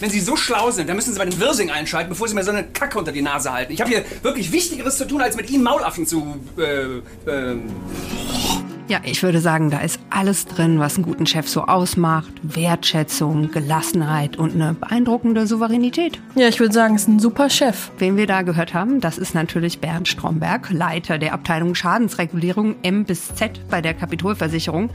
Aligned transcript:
Wenn 0.00 0.10
Sie 0.10 0.20
so 0.20 0.34
schlau 0.36 0.70
sind, 0.72 0.88
dann 0.88 0.96
müssen 0.96 1.12
Sie 1.12 1.18
bei 1.18 1.24
den 1.24 1.38
Wirsing 1.38 1.70
einschalten, 1.70 2.08
bevor 2.08 2.26
Sie 2.26 2.34
mir 2.34 2.42
so 2.42 2.50
eine 2.50 2.64
Kacke 2.64 2.98
unter 2.98 3.12
die 3.12 3.22
Nase 3.22 3.52
halten. 3.52 3.72
Ich 3.72 3.80
habe 3.80 3.90
hier 3.90 4.04
wirklich 4.22 4.50
Wichtigeres 4.50 4.98
zu 4.98 5.06
tun, 5.06 5.22
als 5.22 5.36
mit 5.36 5.48
Ihnen 5.50 5.62
Maulaffen 5.62 6.06
zu. 6.06 6.40
Äh, 6.58 7.30
äh. 7.30 7.56
Ja, 8.88 9.00
ich 9.04 9.22
würde 9.22 9.40
sagen, 9.40 9.70
da 9.70 9.78
ist 9.78 9.98
alles 10.10 10.44
drin, 10.44 10.78
was 10.78 10.96
einen 10.96 11.04
guten 11.04 11.24
Chef 11.24 11.48
so 11.48 11.62
ausmacht. 11.62 12.32
Wertschätzung, 12.42 13.50
Gelassenheit 13.50 14.36
und 14.36 14.54
eine 14.54 14.74
beeindruckende 14.74 15.46
Souveränität. 15.46 16.20
Ja, 16.34 16.48
ich 16.48 16.60
würde 16.60 16.74
sagen, 16.74 16.96
es 16.96 17.02
ist 17.02 17.08
ein 17.08 17.18
super 17.18 17.48
Chef. 17.48 17.90
Wen 17.98 18.18
wir 18.18 18.26
da 18.26 18.42
gehört 18.42 18.74
haben, 18.74 19.00
das 19.00 19.16
ist 19.16 19.34
natürlich 19.34 19.78
Bernd 19.78 20.08
Stromberg, 20.08 20.70
Leiter 20.70 21.16
der 21.16 21.32
Abteilung 21.32 21.74
Schadensregulierung 21.74 22.74
M 22.82 23.04
bis 23.04 23.34
Z 23.34 23.60
bei 23.70 23.80
der 23.80 23.94
Kapitolversicherung. 23.94 24.90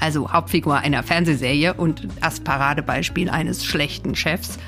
Also 0.00 0.32
Hauptfigur 0.32 0.78
einer 0.78 1.02
Fernsehserie 1.02 1.74
und 1.74 2.08
das 2.20 2.40
Paradebeispiel 2.40 3.30
eines 3.30 3.64
schlechten 3.64 4.14
Chefs. 4.14 4.58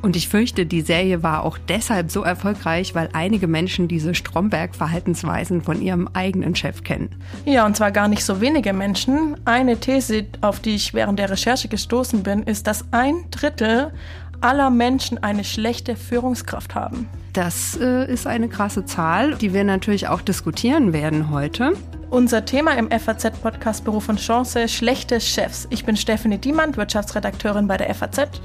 Und 0.00 0.14
ich 0.14 0.28
fürchte, 0.28 0.64
die 0.64 0.82
Serie 0.82 1.22
war 1.22 1.44
auch 1.44 1.58
deshalb 1.58 2.10
so 2.10 2.22
erfolgreich, 2.22 2.94
weil 2.94 3.08
einige 3.12 3.48
Menschen 3.48 3.88
diese 3.88 4.14
Stromberg-Verhaltensweisen 4.14 5.62
von 5.62 5.82
ihrem 5.82 6.08
eigenen 6.12 6.54
Chef 6.54 6.84
kennen. 6.84 7.10
Ja, 7.44 7.66
und 7.66 7.76
zwar 7.76 7.90
gar 7.90 8.06
nicht 8.06 8.24
so 8.24 8.40
wenige 8.40 8.72
Menschen. 8.72 9.36
Eine 9.44 9.78
These, 9.78 10.26
auf 10.40 10.60
die 10.60 10.76
ich 10.76 10.94
während 10.94 11.18
der 11.18 11.30
Recherche 11.30 11.68
gestoßen 11.68 12.22
bin, 12.22 12.44
ist, 12.44 12.66
dass 12.66 12.84
ein 12.92 13.24
Drittel 13.30 13.92
aller 14.40 14.70
Menschen 14.70 15.20
eine 15.22 15.42
schlechte 15.42 15.96
Führungskraft 15.96 16.76
haben. 16.76 17.08
Das 17.32 17.76
äh, 17.80 18.10
ist 18.10 18.26
eine 18.26 18.48
krasse 18.48 18.84
Zahl, 18.84 19.34
die 19.34 19.52
wir 19.52 19.64
natürlich 19.64 20.08
auch 20.08 20.20
diskutieren 20.20 20.92
werden 20.92 21.30
heute. 21.30 21.72
Unser 22.10 22.46
Thema 22.46 22.72
im 22.78 22.90
FAZ-Podcast 22.90 23.84
Beruf 23.84 24.08
und 24.08 24.18
Chance, 24.18 24.66
schlechte 24.68 25.20
Chefs. 25.20 25.68
Ich 25.68 25.84
bin 25.84 25.94
Stephanie 25.94 26.38
Diemann, 26.38 26.74
Wirtschaftsredakteurin 26.74 27.68
bei 27.68 27.76
der 27.76 27.94
FAZ. 27.94 28.40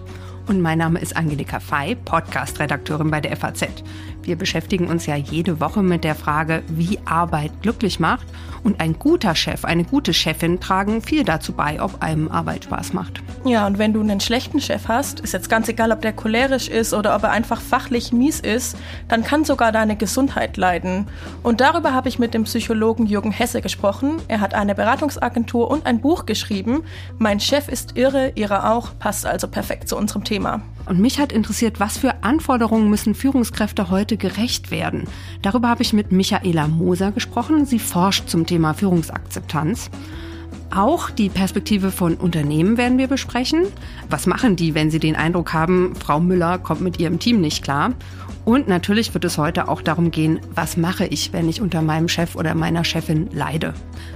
Und 0.50 0.62
mein 0.62 0.80
Name 0.80 1.00
ist 1.00 1.16
Angelika 1.16 1.62
Fey, 1.62 1.96
Podcast-Redakteurin 1.96 3.10
bei 3.10 3.22
der 3.22 3.38
FAZ. 3.38 3.68
Wir 4.24 4.38
beschäftigen 4.38 4.88
uns 4.88 5.06
ja 5.06 5.16
jede 5.16 5.60
Woche 5.60 5.84
mit 5.84 6.04
der 6.04 6.16
Frage, 6.16 6.64
wie 6.68 6.98
Arbeit 7.06 7.52
glücklich 7.62 8.00
macht. 8.00 8.26
Und 8.64 8.80
ein 8.80 8.98
guter 8.98 9.36
Chef, 9.36 9.66
eine 9.66 9.84
gute 9.84 10.14
Chefin 10.14 10.62
tragen 10.62 11.02
viel 11.02 11.26
dazu 11.26 11.52
bei, 11.52 11.82
ob 11.82 12.02
einem 12.02 12.30
Arbeit 12.30 12.64
Spaß 12.64 12.94
macht. 12.94 13.22
Ja, 13.44 13.68
und 13.68 13.78
wenn 13.78 13.92
du 13.92 14.00
einen 14.00 14.22
schlechten 14.22 14.62
Chef 14.62 14.88
hast, 14.88 15.20
ist 15.20 15.34
jetzt 15.34 15.50
ganz 15.50 15.68
egal, 15.68 15.92
ob 15.92 16.02
der 16.02 16.14
cholerisch 16.14 16.70
ist 16.70 16.94
oder 16.94 17.14
ob 17.16 17.24
er 17.24 17.32
einfach 17.32 17.60
fachlich 17.60 18.14
mies 18.14 18.40
ist, 18.40 18.78
dann 19.10 19.26
kann 19.26 19.44
sogar 19.44 19.74
deine 19.74 19.98
Gesundheit 19.98 20.56
leiden. 20.56 21.08
Und 21.44 21.60
darüber 21.60 21.94
habe 21.94 22.08
ich 22.08 22.20
mit 22.20 22.34
dem 22.34 22.46
Psychologen 22.46 23.06
Jürgen 23.06 23.32
Hesse 23.32 23.62
gesprochen. 23.62 24.22
Er 24.30 24.40
hat 24.40 24.54
eine 24.54 24.76
Beratungsagentur 24.76 25.70
und 25.70 25.86
ein 25.86 26.00
Buch 26.00 26.26
geschrieben. 26.26 26.84
Mein 27.18 27.42
Chef 27.42 27.68
ist 27.68 27.98
irre, 27.98 28.32
ihre 28.36 28.72
auch, 28.72 28.98
passt 28.98 29.26
also 29.26 29.50
perfekt 29.50 29.90
zu 29.90 29.98
unserem 29.98 30.24
Thema. 30.24 30.62
Und 30.86 31.00
mich 31.00 31.20
hat 31.20 31.32
interessiert, 31.32 31.80
was 31.80 31.98
für 31.98 32.24
Anforderungen 32.24 32.90
müssen 32.90 33.16
Führungskräfte 33.16 33.90
heute 33.90 34.18
gerecht 34.18 34.72
werden. 34.72 35.06
Darüber 35.42 35.70
habe 35.70 35.82
ich 35.82 35.94
mit 35.94 36.12
Michaela 36.12 36.68
Moser 36.68 37.12
gesprochen. 37.12 37.66
Sie 37.66 37.80
forscht 37.80 38.28
zum 38.28 38.46
Thema 38.46 38.74
Führungsakzeptanz. 38.74 39.90
Auch 40.76 41.12
die 41.12 41.30
Perspektive 41.30 41.92
von 41.92 42.16
Unternehmen 42.16 42.78
werden 42.78 42.98
wir 42.98 43.08
besprechen. 43.08 43.68
Was 44.10 44.26
machen 44.26 44.56
die, 44.56 44.74
wenn 44.74 44.90
sie 44.90 45.00
den 45.00 45.16
Eindruck 45.16 45.54
haben, 45.54 45.94
Frau 45.96 46.20
Müller 46.20 46.58
kommt 46.58 46.82
mit 46.82 47.00
ihrem 47.00 47.20
Team 47.20 47.42
nicht 47.42 47.64
klar? 47.64 47.92
Und 48.44 48.68
natürlich 48.68 49.14
wird 49.14 49.24
es 49.24 49.38
heute 49.38 49.68
auch 49.70 49.82
darum 49.82 50.12
gehen, 50.12 50.42
was 50.54 50.76
mache 50.76 51.06
ich, 51.06 51.32
wenn 51.32 51.48
ich 51.48 51.62
unter 51.62 51.82
meinem 51.82 52.10
Chef 52.10 52.36
oder 52.36 52.56
meiner 52.56 52.84
Chefin 52.84 53.30
leide. 53.32 53.74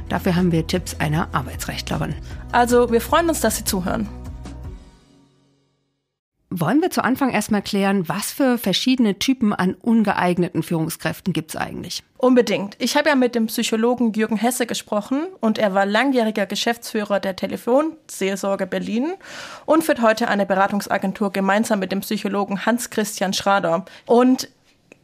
Dafür 0.09 0.35
haben 0.35 0.51
wir 0.51 0.67
Tipps 0.67 0.95
einer 0.99 1.27
Arbeitsrechtlerin. 1.31 2.15
Also 2.51 2.91
wir 2.91 3.01
freuen 3.01 3.29
uns, 3.29 3.39
dass 3.39 3.57
Sie 3.57 3.63
zuhören. 3.63 4.09
Wollen 6.49 6.81
wir 6.81 6.89
zu 6.89 7.03
Anfang 7.03 7.29
erstmal 7.29 7.61
klären, 7.61 8.07
was 8.07 8.31
für 8.31 8.57
verschiedene 8.57 9.19
Typen 9.19 9.51
an 9.51 9.73
ungeeigneten 9.73 10.63
Führungskräften 10.63 11.33
gibt 11.33 11.51
es 11.51 11.55
eigentlich? 11.57 12.03
Unbedingt. 12.17 12.77
Ich 12.79 12.95
habe 12.95 13.09
ja 13.09 13.15
mit 13.15 13.35
dem 13.35 13.47
Psychologen 13.47 14.13
Jürgen 14.13 14.37
Hesse 14.37 14.65
gesprochen 14.65 15.27
und 15.41 15.57
er 15.57 15.73
war 15.73 15.85
langjähriger 15.85 16.45
Geschäftsführer 16.45 17.19
der 17.19 17.35
Telefonseelsorge 17.35 18.65
Berlin 18.65 19.13
und 19.65 19.83
führt 19.83 20.01
heute 20.01 20.29
eine 20.29 20.45
Beratungsagentur 20.45 21.33
gemeinsam 21.33 21.79
mit 21.79 21.91
dem 21.91 21.99
Psychologen 21.99 22.65
Hans-Christian 22.65 23.33
Schrader. 23.33 23.83
Und 24.05 24.47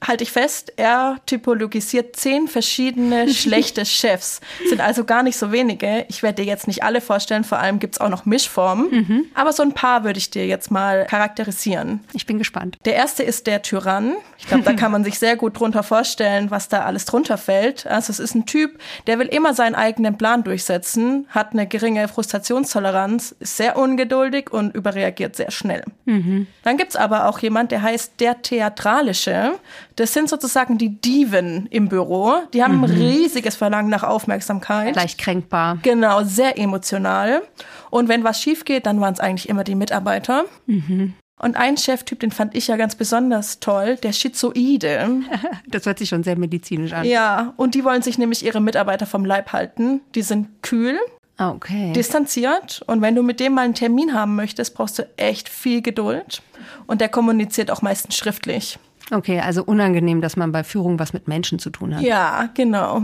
halte 0.07 0.23
ich 0.23 0.31
fest, 0.31 0.73
er 0.77 1.17
typologisiert 1.25 2.15
zehn 2.15 2.47
verschiedene 2.47 3.29
schlechte 3.33 3.85
Chefs. 3.85 4.41
Sind 4.67 4.81
also 4.81 5.03
gar 5.03 5.23
nicht 5.23 5.37
so 5.37 5.51
wenige. 5.51 6.05
Ich 6.09 6.23
werde 6.23 6.41
dir 6.41 6.47
jetzt 6.47 6.67
nicht 6.67 6.83
alle 6.83 7.01
vorstellen, 7.01 7.43
vor 7.43 7.59
allem 7.59 7.79
gibt 7.79 7.95
es 7.95 8.01
auch 8.01 8.09
noch 8.09 8.25
Mischformen. 8.25 8.91
Mhm. 8.91 9.25
Aber 9.33 9.53
so 9.53 9.63
ein 9.63 9.73
paar 9.73 10.03
würde 10.03 10.19
ich 10.19 10.29
dir 10.29 10.45
jetzt 10.45 10.71
mal 10.71 11.05
charakterisieren. 11.05 12.01
Ich 12.13 12.25
bin 12.25 12.37
gespannt. 12.37 12.77
Der 12.85 12.95
erste 12.95 13.23
ist 13.23 13.47
der 13.47 13.61
Tyrann. 13.61 14.15
Ich 14.37 14.47
glaube, 14.47 14.63
da 14.63 14.73
kann 14.83 14.91
man 14.91 15.03
sich 15.03 15.19
sehr 15.19 15.35
gut 15.35 15.59
drunter 15.59 15.83
vorstellen, 15.83 16.51
was 16.51 16.69
da 16.69 16.83
alles 16.83 17.05
drunter 17.05 17.37
fällt. 17.37 17.87
Also 17.87 18.11
es 18.11 18.19
ist 18.19 18.35
ein 18.35 18.45
Typ, 18.45 18.79
der 19.07 19.19
will 19.19 19.27
immer 19.27 19.53
seinen 19.53 19.75
eigenen 19.75 20.17
Plan 20.17 20.43
durchsetzen, 20.43 21.27
hat 21.29 21.53
eine 21.53 21.67
geringe 21.67 22.07
Frustrationstoleranz, 22.07 23.35
ist 23.39 23.57
sehr 23.57 23.77
ungeduldig 23.77 24.51
und 24.51 24.75
überreagiert 24.75 25.35
sehr 25.35 25.51
schnell. 25.51 25.83
Mhm. 26.05 26.47
Dann 26.63 26.77
gibt 26.77 26.91
es 26.91 26.95
aber 26.95 27.27
auch 27.27 27.39
jemand, 27.39 27.71
der 27.71 27.81
heißt 27.81 28.13
der 28.19 28.41
Theatralische. 28.41 29.53
Das 29.95 30.13
sind 30.13 30.29
sozusagen 30.29 30.77
die 30.77 31.01
Diven 31.01 31.67
im 31.67 31.89
Büro. 31.89 32.33
Die 32.53 32.63
haben 32.63 32.77
mhm. 32.77 32.83
ein 32.85 32.91
riesiges 32.91 33.55
Verlangen 33.55 33.89
nach 33.89 34.03
Aufmerksamkeit. 34.03 34.95
Leicht 34.95 35.19
kränkbar. 35.19 35.77
Genau, 35.83 36.23
sehr 36.23 36.57
emotional. 36.57 37.41
Und 37.89 38.09
wenn 38.09 38.23
was 38.23 38.41
schief 38.41 38.65
geht, 38.65 38.85
dann 38.85 38.99
waren 39.01 39.13
es 39.13 39.19
eigentlich 39.19 39.49
immer 39.49 39.63
die 39.63 39.75
Mitarbeiter. 39.75 40.45
Mhm. 40.65 41.13
Und 41.39 41.57
ein 41.57 41.77
Cheftyp, 41.77 42.19
den 42.21 42.31
fand 42.31 42.55
ich 42.55 42.67
ja 42.67 42.77
ganz 42.77 42.95
besonders 42.95 43.59
toll, 43.59 43.97
der 43.97 44.13
Schizoide. 44.13 45.21
Das 45.67 45.85
hört 45.85 45.99
sich 45.99 46.09
schon 46.09 46.23
sehr 46.23 46.37
medizinisch 46.37 46.93
an. 46.93 47.03
Ja, 47.05 47.53
und 47.57 47.75
die 47.75 47.83
wollen 47.83 48.01
sich 48.01 48.17
nämlich 48.17 48.45
ihre 48.45 48.61
Mitarbeiter 48.61 49.05
vom 49.05 49.25
Leib 49.25 49.51
halten. 49.51 50.01
Die 50.13 50.21
sind 50.21 50.61
kühl, 50.61 50.99
ah, 51.37 51.51
okay. 51.51 51.91
distanziert. 51.93 52.83
Und 52.85 53.01
wenn 53.01 53.15
du 53.15 53.23
mit 53.23 53.39
dem 53.39 53.53
mal 53.53 53.63
einen 53.63 53.73
Termin 53.73 54.13
haben 54.13 54.35
möchtest, 54.35 54.75
brauchst 54.75 54.99
du 54.99 55.09
echt 55.17 55.49
viel 55.49 55.81
Geduld. 55.81 56.41
Und 56.85 57.01
der 57.01 57.09
kommuniziert 57.09 57.71
auch 57.71 57.81
meistens 57.81 58.15
schriftlich. 58.15 58.77
Okay, 59.11 59.39
also 59.39 59.63
unangenehm, 59.63 60.21
dass 60.21 60.37
man 60.37 60.51
bei 60.51 60.63
Führung 60.63 60.97
was 60.99 61.13
mit 61.13 61.27
Menschen 61.27 61.59
zu 61.59 61.69
tun 61.69 61.95
hat. 61.95 62.01
Ja, 62.01 62.49
genau. 62.53 63.03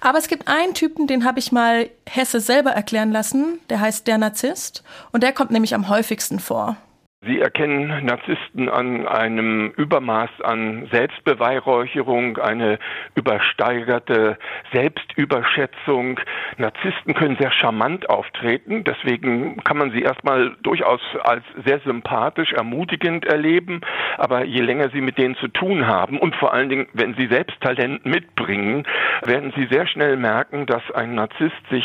Aber 0.00 0.18
es 0.18 0.28
gibt 0.28 0.48
einen 0.48 0.74
Typen, 0.74 1.06
den 1.06 1.24
habe 1.24 1.38
ich 1.38 1.52
mal 1.52 1.90
Hesse 2.08 2.40
selber 2.40 2.70
erklären 2.70 3.12
lassen. 3.12 3.58
Der 3.68 3.80
heißt 3.80 4.06
der 4.06 4.18
Narzisst. 4.18 4.82
Und 5.12 5.22
der 5.22 5.32
kommt 5.32 5.50
nämlich 5.50 5.74
am 5.74 5.88
häufigsten 5.88 6.40
vor. 6.40 6.76
Sie 7.26 7.40
erkennen 7.40 8.04
Narzissten 8.04 8.68
an 8.68 9.06
einem 9.06 9.70
Übermaß 9.76 10.30
an 10.42 10.88
Selbstbeweihräucherung, 10.92 12.38
eine 12.38 12.78
übersteigerte 13.14 14.36
Selbstüberschätzung. 14.72 16.20
Narzissten 16.58 17.14
können 17.14 17.36
sehr 17.38 17.52
charmant 17.52 18.08
auftreten, 18.10 18.84
deswegen 18.84 19.62
kann 19.64 19.78
man 19.78 19.90
sie 19.92 20.02
erstmal 20.02 20.56
durchaus 20.62 21.00
als 21.22 21.44
sehr 21.64 21.80
sympathisch, 21.80 22.52
ermutigend 22.52 23.24
erleben, 23.24 23.80
aber 24.18 24.44
je 24.44 24.60
länger 24.60 24.90
Sie 24.90 25.00
mit 25.00 25.18
denen 25.18 25.36
zu 25.36 25.48
tun 25.48 25.86
haben 25.86 26.18
und 26.18 26.36
vor 26.36 26.52
allen 26.52 26.68
Dingen, 26.68 26.86
wenn 26.92 27.14
Sie 27.14 27.26
selbst 27.26 27.60
Talent 27.60 28.04
mitbringen, 28.04 28.84
werden 29.24 29.52
Sie 29.56 29.66
sehr 29.70 29.86
schnell 29.86 30.16
merken, 30.16 30.66
dass 30.66 30.82
ein 30.92 31.14
Narzisst 31.14 31.68
sich 31.70 31.84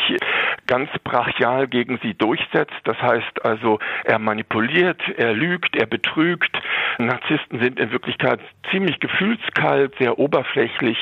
ganz 0.66 0.90
brachial 1.02 1.66
gegen 1.68 1.98
Sie 2.02 2.14
durchsetzt. 2.14 2.76
Das 2.84 3.00
heißt 3.00 3.44
also, 3.44 3.78
er 4.04 4.18
manipuliert, 4.18 5.00
er 5.16 5.29
er 5.30 5.34
lügt, 5.34 5.76
er 5.76 5.86
betrügt. 5.86 6.50
Narzissten 6.98 7.60
sind 7.60 7.78
in 7.78 7.92
Wirklichkeit 7.92 8.40
ziemlich 8.70 8.98
gefühlskalt, 9.00 9.94
sehr 9.98 10.18
oberflächlich. 10.18 10.98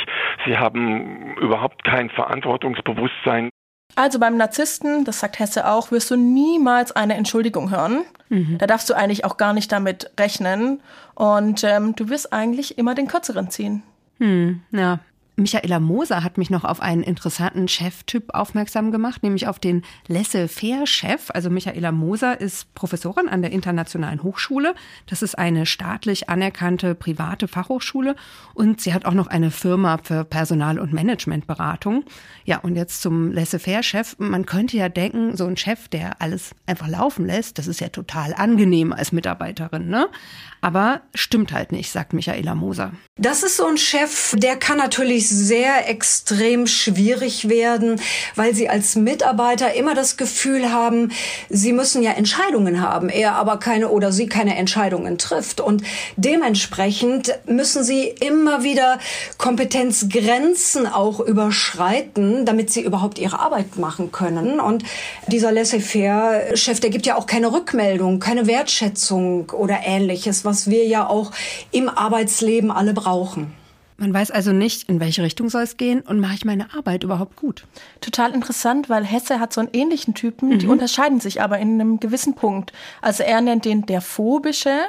Sie 0.46 0.56
haben 0.56 1.34
überhaupt 1.40 1.84
kein 1.84 2.10
Verantwortungsbewusstsein. 2.10 3.50
Also 3.96 4.20
beim 4.20 4.36
Narzissten, 4.36 5.04
das 5.04 5.20
sagt 5.20 5.38
Hesse 5.38 5.66
auch, 5.66 5.90
wirst 5.90 6.10
du 6.10 6.16
niemals 6.16 6.92
eine 6.92 7.14
Entschuldigung 7.14 7.70
hören. 7.70 8.04
Mhm. 8.28 8.58
Da 8.58 8.66
darfst 8.66 8.88
du 8.90 8.94
eigentlich 8.94 9.24
auch 9.24 9.38
gar 9.38 9.54
nicht 9.54 9.72
damit 9.72 10.10
rechnen. 10.20 10.80
Und 11.14 11.64
ähm, 11.64 11.96
du 11.96 12.10
wirst 12.10 12.32
eigentlich 12.32 12.78
immer 12.78 12.94
den 12.94 13.08
Kürzeren 13.08 13.50
ziehen. 13.50 13.82
Hm, 14.18 14.62
ja. 14.72 14.98
Michaela 15.38 15.78
Moser 15.78 16.24
hat 16.24 16.36
mich 16.36 16.50
noch 16.50 16.64
auf 16.64 16.80
einen 16.82 17.04
interessanten 17.04 17.68
Cheftyp 17.68 18.34
aufmerksam 18.34 18.90
gemacht, 18.90 19.22
nämlich 19.22 19.46
auf 19.46 19.60
den 19.60 19.82
Laissez-faire-Chef. 20.08 21.30
Also 21.32 21.48
Michaela 21.48 21.92
Moser 21.92 22.40
ist 22.40 22.74
Professorin 22.74 23.28
an 23.28 23.42
der 23.42 23.52
Internationalen 23.52 24.24
Hochschule. 24.24 24.74
Das 25.06 25.22
ist 25.22 25.38
eine 25.38 25.64
staatlich 25.64 26.28
anerkannte 26.28 26.96
private 26.96 27.46
Fachhochschule 27.46 28.16
und 28.54 28.80
sie 28.80 28.92
hat 28.92 29.04
auch 29.04 29.14
noch 29.14 29.28
eine 29.28 29.52
Firma 29.52 29.98
für 30.02 30.24
Personal- 30.24 30.80
und 30.80 30.92
Managementberatung. 30.92 32.04
Ja, 32.44 32.58
und 32.58 32.74
jetzt 32.74 33.00
zum 33.00 33.30
Laissez-faire-Chef. 33.30 34.16
Man 34.18 34.44
könnte 34.44 34.76
ja 34.76 34.88
denken, 34.88 35.36
so 35.36 35.46
ein 35.46 35.56
Chef, 35.56 35.86
der 35.86 36.20
alles 36.20 36.50
einfach 36.66 36.88
laufen 36.88 37.24
lässt, 37.24 37.58
das 37.58 37.68
ist 37.68 37.80
ja 37.80 37.90
total 37.90 38.34
angenehm 38.34 38.92
als 38.92 39.12
Mitarbeiterin, 39.12 39.88
ne? 39.88 40.08
Aber 40.60 41.02
stimmt 41.14 41.52
halt 41.52 41.70
nicht, 41.70 41.92
sagt 41.92 42.12
Michaela 42.12 42.56
Moser. 42.56 42.90
Das 43.16 43.44
ist 43.44 43.56
so 43.56 43.66
ein 43.66 43.78
Chef, 43.78 44.34
der 44.36 44.56
kann 44.56 44.78
natürlich 44.78 45.27
sehr 45.28 45.88
extrem 45.88 46.66
schwierig 46.66 47.48
werden, 47.48 48.00
weil 48.34 48.54
sie 48.54 48.68
als 48.68 48.96
Mitarbeiter 48.96 49.74
immer 49.74 49.94
das 49.94 50.16
Gefühl 50.16 50.72
haben, 50.72 51.12
sie 51.48 51.72
müssen 51.72 52.02
ja 52.02 52.12
Entscheidungen 52.12 52.80
haben, 52.80 53.08
er 53.08 53.34
aber 53.34 53.58
keine 53.58 53.88
oder 53.88 54.12
sie 54.12 54.26
keine 54.26 54.56
Entscheidungen 54.56 55.18
trifft. 55.18 55.60
Und 55.60 55.82
dementsprechend 56.16 57.38
müssen 57.46 57.84
sie 57.84 58.04
immer 58.06 58.62
wieder 58.62 58.98
Kompetenzgrenzen 59.38 60.86
auch 60.86 61.20
überschreiten, 61.20 62.44
damit 62.44 62.70
sie 62.70 62.82
überhaupt 62.82 63.18
ihre 63.18 63.40
Arbeit 63.40 63.76
machen 63.76 64.12
können. 64.12 64.60
Und 64.60 64.84
dieser 65.26 65.52
Laissez-faire-Chef, 65.52 66.80
der 66.80 66.90
gibt 66.90 67.06
ja 67.06 67.16
auch 67.16 67.26
keine 67.26 67.52
Rückmeldung, 67.52 68.20
keine 68.20 68.46
Wertschätzung 68.46 69.50
oder 69.50 69.80
ähnliches, 69.84 70.44
was 70.44 70.68
wir 70.68 70.86
ja 70.86 71.06
auch 71.06 71.32
im 71.70 71.88
Arbeitsleben 71.88 72.70
alle 72.70 72.92
brauchen. 72.92 73.54
Man 74.00 74.14
weiß 74.14 74.30
also 74.30 74.52
nicht, 74.52 74.88
in 74.88 75.00
welche 75.00 75.24
Richtung 75.24 75.50
soll 75.50 75.62
es 75.62 75.76
gehen 75.76 76.02
und 76.02 76.20
mache 76.20 76.34
ich 76.34 76.44
meine 76.44 76.72
Arbeit 76.72 77.02
überhaupt 77.02 77.34
gut. 77.34 77.64
Total 78.00 78.32
interessant, 78.32 78.88
weil 78.88 79.04
Hesse 79.04 79.40
hat 79.40 79.52
so 79.52 79.60
einen 79.60 79.70
ähnlichen 79.72 80.14
Typen, 80.14 80.50
mhm. 80.50 80.58
die 80.60 80.68
unterscheiden 80.68 81.18
sich 81.18 81.42
aber 81.42 81.58
in 81.58 81.80
einem 81.80 81.98
gewissen 81.98 82.34
Punkt. 82.34 82.72
Also 83.02 83.24
er 83.24 83.40
nennt 83.40 83.64
den 83.64 83.86
der 83.86 84.00
phobische 84.00 84.84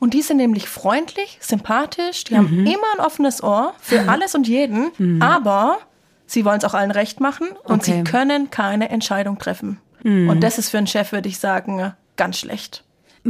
und 0.00 0.12
die 0.12 0.22
sind 0.22 0.38
nämlich 0.38 0.68
freundlich, 0.68 1.38
sympathisch, 1.40 2.24
die 2.24 2.34
mhm. 2.34 2.38
haben 2.38 2.66
immer 2.66 2.86
ein 2.96 3.06
offenes 3.06 3.44
Ohr 3.44 3.74
für 3.80 4.08
alles 4.08 4.34
und 4.34 4.48
jeden, 4.48 4.90
mhm. 4.98 5.22
aber 5.22 5.78
sie 6.26 6.44
wollen 6.44 6.58
es 6.58 6.64
auch 6.64 6.74
allen 6.74 6.90
recht 6.90 7.20
machen 7.20 7.46
und 7.62 7.82
okay. 7.82 7.98
sie 7.98 8.04
können 8.10 8.50
keine 8.50 8.88
Entscheidung 8.88 9.38
treffen. 9.38 9.78
Mhm. 10.02 10.30
Und 10.30 10.40
das 10.40 10.58
ist 10.58 10.70
für 10.70 10.78
einen 10.78 10.88
Chef, 10.88 11.12
würde 11.12 11.28
ich 11.28 11.38
sagen, 11.38 11.92
ganz 12.16 12.38
schlecht. 12.38 12.82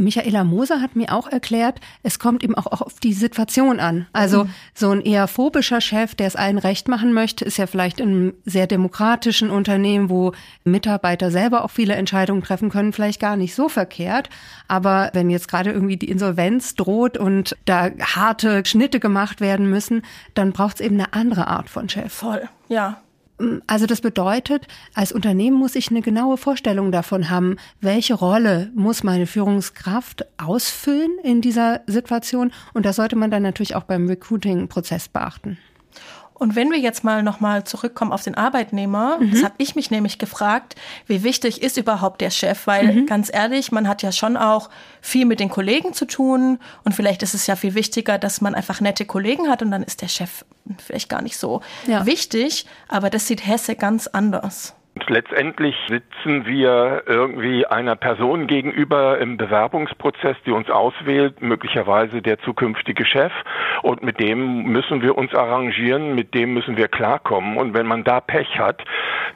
Michaela 0.03 0.43
Moser 0.43 0.81
hat 0.81 0.95
mir 0.95 1.13
auch 1.13 1.27
erklärt, 1.27 1.79
es 2.03 2.19
kommt 2.19 2.43
eben 2.43 2.55
auch 2.55 2.67
auf 2.81 2.99
die 2.99 3.13
Situation 3.13 3.79
an. 3.79 4.07
Also 4.13 4.45
mhm. 4.45 4.49
so 4.73 4.89
ein 4.91 5.01
eher 5.01 5.27
phobischer 5.27 5.81
Chef, 5.81 6.15
der 6.15 6.27
es 6.27 6.35
allen 6.35 6.57
recht 6.57 6.87
machen 6.87 7.13
möchte, 7.13 7.45
ist 7.45 7.57
ja 7.57 7.67
vielleicht 7.67 7.99
in 7.99 8.09
einem 8.09 8.33
sehr 8.45 8.67
demokratischen 8.67 9.49
Unternehmen, 9.49 10.09
wo 10.09 10.33
Mitarbeiter 10.63 11.31
selber 11.31 11.63
auch 11.63 11.71
viele 11.71 11.95
Entscheidungen 11.95 12.43
treffen 12.43 12.69
können, 12.69 12.93
vielleicht 12.93 13.19
gar 13.19 13.37
nicht 13.37 13.55
so 13.55 13.69
verkehrt. 13.69 14.29
Aber 14.67 15.09
wenn 15.13 15.29
jetzt 15.29 15.47
gerade 15.47 15.71
irgendwie 15.71 15.97
die 15.97 16.09
Insolvenz 16.09 16.75
droht 16.75 17.17
und 17.17 17.55
da 17.65 17.89
harte 17.99 18.63
Schnitte 18.65 18.99
gemacht 18.99 19.41
werden 19.41 19.69
müssen, 19.69 20.03
dann 20.33 20.51
braucht 20.51 20.75
es 20.75 20.81
eben 20.81 20.95
eine 20.95 21.13
andere 21.13 21.47
Art 21.47 21.69
von 21.69 21.89
Chef. 21.89 22.13
Voll, 22.13 22.47
ja. 22.67 23.01
Also 23.67 23.85
das 23.85 24.01
bedeutet, 24.01 24.67
als 24.93 25.11
Unternehmen 25.11 25.57
muss 25.57 25.75
ich 25.75 25.89
eine 25.89 26.01
genaue 26.01 26.37
Vorstellung 26.37 26.91
davon 26.91 27.29
haben, 27.29 27.55
welche 27.79 28.13
Rolle 28.13 28.69
muss 28.75 29.03
meine 29.03 29.27
Führungskraft 29.27 30.25
ausfüllen 30.37 31.11
in 31.23 31.39
dieser 31.39 31.81
Situation. 31.87 32.51
Und 32.73 32.85
das 32.85 32.97
sollte 32.97 33.15
man 33.15 33.31
dann 33.31 33.43
natürlich 33.43 33.75
auch 33.75 33.83
beim 33.83 34.07
Recruiting-Prozess 34.07 35.07
beachten. 35.07 35.57
Und 36.39 36.55
wenn 36.55 36.71
wir 36.71 36.79
jetzt 36.79 37.03
mal 37.03 37.21
nochmal 37.21 37.65
zurückkommen 37.65 38.13
auf 38.13 38.23
den 38.23 38.35
Arbeitnehmer, 38.35 39.19
mhm. 39.19 39.31
das 39.31 39.43
habe 39.43 39.55
ich 39.57 39.75
mich 39.75 39.91
nämlich 39.91 40.17
gefragt, 40.17 40.75
wie 41.05 41.23
wichtig 41.23 41.61
ist 41.61 41.77
überhaupt 41.77 42.21
der 42.21 42.29
Chef? 42.29 42.65
Weil 42.65 42.93
mhm. 42.93 43.05
ganz 43.05 43.29
ehrlich, 43.31 43.71
man 43.71 43.87
hat 43.87 44.01
ja 44.01 44.11
schon 44.11 44.37
auch 44.37 44.69
viel 45.01 45.25
mit 45.25 45.41
den 45.41 45.49
Kollegen 45.49 45.93
zu 45.93 46.05
tun 46.05 46.59
und 46.85 46.95
vielleicht 46.95 47.21
ist 47.23 47.33
es 47.33 47.45
ja 47.45 47.57
viel 47.57 47.75
wichtiger, 47.75 48.17
dass 48.17 48.39
man 48.39 48.55
einfach 48.55 48.79
nette 48.79 49.05
Kollegen 49.05 49.49
hat 49.49 49.61
und 49.61 49.69
dann 49.71 49.83
ist 49.83 50.01
der 50.01 50.07
Chef 50.07 50.45
vielleicht 50.77 51.09
gar 51.09 51.21
nicht 51.21 51.37
so 51.37 51.61
ja. 51.87 52.05
wichtig. 52.05 52.65
Aber 52.87 53.09
das 53.09 53.27
sieht 53.27 53.45
Hesse 53.45 53.75
ganz 53.75 54.07
anders. 54.07 54.73
Letztendlich 55.09 55.75
sitzen 55.87 56.45
wir 56.45 57.01
irgendwie 57.07 57.65
einer 57.65 57.95
Person 57.95 58.45
gegenüber 58.45 59.17
im 59.17 59.37
Bewerbungsprozess, 59.37 60.37
die 60.45 60.51
uns 60.51 60.69
auswählt, 60.69 61.41
möglicherweise 61.41 62.21
der 62.21 62.37
zukünftige 62.37 63.03
Chef. 63.05 63.31
Und 63.81 64.03
mit 64.03 64.19
dem 64.19 64.65
müssen 64.65 65.01
wir 65.01 65.17
uns 65.17 65.33
arrangieren, 65.33 66.13
mit 66.13 66.35
dem 66.35 66.53
müssen 66.53 66.77
wir 66.77 66.87
klarkommen. 66.89 67.57
Und 67.57 67.73
wenn 67.73 67.87
man 67.87 68.03
da 68.03 68.19
Pech 68.19 68.59
hat, 68.59 68.83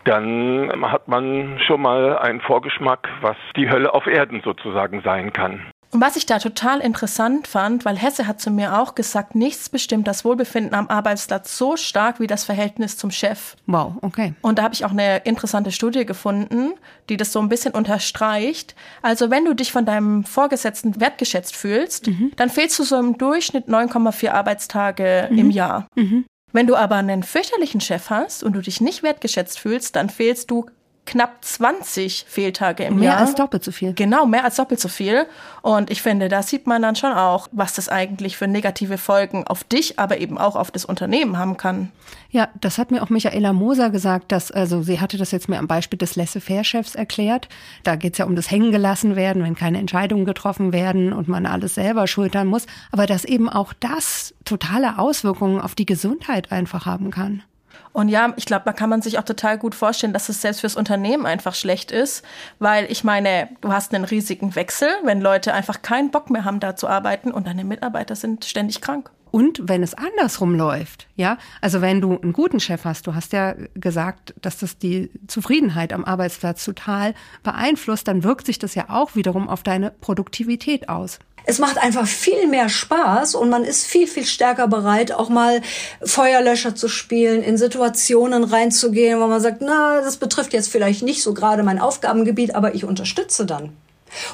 dann 0.04 0.72
hat 0.92 1.08
man 1.08 1.60
schon 1.66 1.81
mal 1.81 2.20
einen 2.20 2.42
Vorgeschmack, 2.42 3.10
was 3.22 3.38
die 3.56 3.68
Hölle 3.68 3.96
auf 3.96 4.06
Erden 4.06 4.42
sozusagen 4.42 5.02
sein 5.02 5.34
kann. 5.34 5.73
Und 5.94 6.01
was 6.01 6.16
ich 6.16 6.25
da 6.25 6.40
total 6.40 6.80
interessant 6.80 7.48
fand, 7.48 7.86
weil 7.86 7.95
Hesse 7.95 8.25
hat 8.25 8.42
zu 8.42 8.50
mir 8.50 8.80
auch 8.80 8.95
gesagt, 8.95 9.36
nichts 9.36 9.69
bestimmt 9.69 10.07
das 10.07 10.25
Wohlbefinden 10.25 10.74
am 10.74 10.88
Arbeitsplatz 10.88 11.56
so 11.56 11.78
stark 11.78 12.19
wie 12.19 12.25
das 12.25 12.44
Verhältnis 12.44 12.98
zum 12.98 13.12
Chef. 13.12 13.56
Wow, 13.68 13.94
okay. 14.01 14.34
Und 14.42 14.57
da 14.57 14.63
habe 14.63 14.74
ich 14.74 14.86
auch 14.86 14.92
eine 14.92 15.18
interessante 15.18 15.72
Studie 15.72 16.04
gefunden, 16.04 16.74
die 17.10 17.18
das 17.18 17.31
so 17.31 17.40
ein 17.40 17.48
bisschen 17.48 17.75
unterstreicht. 17.75 18.75
Also 19.04 19.30
wenn 19.30 19.45
du 19.45 19.54
dich 19.54 19.72
von 19.72 19.86
deinem 19.86 20.24
Vorgesetzten 20.24 21.00
wertgeschätzt 21.00 21.56
fühlst, 21.56 22.07
mhm. 22.07 22.31
dann 22.38 22.50
fehlst 22.50 22.80
du 22.80 22.84
so 22.84 22.98
im 22.98 23.19
Durchschnitt 23.19 23.68
9,4 23.68 24.31
Arbeitstage 24.31 25.28
mhm. 25.30 25.38
im 25.38 25.51
Jahr. 25.51 25.88
Mhm. 25.96 26.25
Wenn 26.54 26.66
du 26.66 26.75
aber 26.75 26.96
einen 26.96 27.22
fürchterlichen 27.22 27.81
Chef 27.81 28.10
hast 28.10 28.44
und 28.44 28.54
du 28.54 28.62
dich 28.62 28.81
nicht 28.81 29.04
wertgeschätzt 29.04 29.60
fühlst, 29.60 29.96
dann 29.96 30.10
fehlst 30.10 30.50
du 30.50 30.66
knapp 31.05 31.44
20 31.44 32.25
Fehltage 32.27 32.83
im 32.83 32.95
mehr 32.95 33.05
Jahr. 33.05 33.15
Mehr 33.15 33.25
als 33.27 33.35
doppelt 33.35 33.63
so 33.63 33.71
viel. 33.71 33.94
Genau, 33.94 34.25
mehr 34.25 34.45
als 34.45 34.55
doppelt 34.55 34.79
so 34.79 34.88
viel. 34.88 35.25
Und 35.61 35.91
ich 35.91 36.01
finde, 36.01 36.29
da 36.29 36.44
sieht 36.44 36.65
man 36.65 36.81
dann 36.81 36.95
schon 36.95 37.11
auch, 37.11 37.47
was 37.51 37.73
das 37.73 37.89
eigentlich 37.89 38.38
für 38.38 38.47
negative 38.47 38.97
Folgen 38.97 39.45
auf 39.45 39.63
dich, 39.63 40.00
aber 40.00 40.19
eben 40.19 40.38
auch 40.38 40.55
auf 40.55 40.71
das 40.71 40.85
Unternehmen 40.85 41.38
haben 41.38 41.57
kann. 41.57 41.91
Ja, 42.29 42.50
das 42.59 42.77
hat 42.77 42.91
mir 42.91 43.03
auch 43.03 43.09
Michaela 43.09 43.53
Moser 43.53 43.89
gesagt, 43.89 44.31
dass, 44.31 44.51
also 44.51 44.81
sie 44.81 45.00
hatte 45.00 45.17
das 45.17 45.31
jetzt 45.31 45.50
mir 45.50 45.59
am 45.59 45.67
Beispiel 45.67 46.00
des 46.00 46.15
Laissez-faire-Chefs 46.15 46.95
erklärt. 46.95 47.50
Da 47.83 47.95
geht 47.95 48.13
es 48.13 48.19
ja 48.19 48.25
um 48.25 48.35
das 48.35 48.50
Hängen 48.50 48.71
gelassen 48.71 49.15
werden, 49.15 49.44
wenn 49.44 49.55
keine 49.55 49.79
Entscheidungen 49.79 50.25
getroffen 50.25 50.73
werden 50.73 51.13
und 51.13 51.27
man 51.27 51.45
alles 51.45 51.75
selber 51.75 52.07
schultern 52.07 52.47
muss. 52.47 52.65
Aber 52.91 53.05
dass 53.05 53.25
eben 53.25 53.50
auch 53.50 53.73
das 53.73 54.33
totale 54.45 54.97
Auswirkungen 54.97 55.59
auf 55.59 55.75
die 55.75 55.85
Gesundheit 55.85 56.51
einfach 56.51 56.85
haben 56.85 57.11
kann. 57.11 57.44
Und 57.92 58.10
ja, 58.10 58.34
ich 58.38 58.46
glaube, 58.46 58.64
da 58.66 58.74
kann 58.74 58.90
man 58.90 59.02
sich 59.02 59.20
auch 59.20 59.24
total 59.24 59.58
gut 59.58 59.75
vorstellen, 59.75 60.14
dass 60.14 60.30
es 60.30 60.42
selbst 60.42 60.62
fürs 60.62 60.75
Unternehmen 60.75 61.25
einfach 61.25 61.56
schlecht 61.56 61.92
ist, 61.92 62.24
weil 62.60 62.92
ich 62.92 63.04
meine, 63.04 63.50
du 63.62 63.72
hast 63.72 63.94
einen 63.94 64.06
riesigen 64.06 64.56
Wechsel, 64.56 64.90
wenn 65.04 65.22
Leute 65.22 65.54
einfach 65.54 65.81
keinen 65.81 66.12
Bock 66.12 66.30
mehr 66.30 66.46
haben, 66.46 66.60
da 66.60 66.75
zu 66.75 66.88
arbeiten 66.88 67.31
und 67.31 67.48
deine 67.48 67.64
Mitarbeiter 67.64 68.16
sind 68.16 68.46
ständig 68.46 68.81
krank. 68.81 69.12
Und 69.34 69.62
wenn 69.64 69.81
es 69.81 69.96
andersrum 69.96 70.54
läuft, 70.54 71.08
ja, 71.16 71.40
also 71.60 71.81
wenn 71.81 72.02
du 72.02 72.20
einen 72.20 72.34
guten 72.34 72.60
Chef 72.60 72.86
hast, 72.86 73.08
du 73.08 73.16
hast 73.16 73.34
ja 73.34 73.56
gesagt, 73.74 74.36
dass 74.40 74.60
das 74.60 74.78
die 74.78 75.10
Zufriedenheit 75.25 75.92
am 75.92 76.06
Arbeitsplatz 76.06 76.64
total 76.64 77.16
beeinflusst, 77.42 78.08
dann 78.08 78.24
wirkt 78.24 78.46
sich 78.46 78.60
das 78.60 78.75
ja 78.75 78.92
auch 78.92 79.16
wiederum 79.16 79.50
auf 79.50 79.64
deine 79.64 79.90
Produktivität 79.90 80.88
aus. 80.88 81.18
Es 81.45 81.60
macht 81.60 81.78
einfach 81.78 82.07
viel 82.07 82.48
mehr 82.48 82.69
Spaß 82.69 83.36
und 83.36 83.50
man 83.50 83.66
ist 83.66 83.86
viel, 83.86 84.07
viel 84.07 84.25
stärker 84.25 84.68
bereit, 84.68 85.12
auch 85.12 85.30
mal 85.30 85.62
Feuerlöscher 86.04 86.75
zu 86.75 86.88
spielen, 86.88 87.44
in 87.44 87.57
Situationen 87.57 88.44
reinzugehen, 88.44 89.19
wo 89.19 89.28
man 89.28 89.42
sagt, 89.42 89.62
na, 89.62 90.01
das 90.01 90.18
betrifft 90.18 90.54
jetzt 90.54 90.69
vielleicht 90.69 91.04
nicht 91.04 91.22
so 91.22 91.34
gerade 91.34 91.63
mein 91.63 91.80
Aufgabengebiet, 91.80 92.56
aber 92.56 92.75
ich 92.75 92.86
unterstütze 92.86 93.45
dann. 93.45 93.75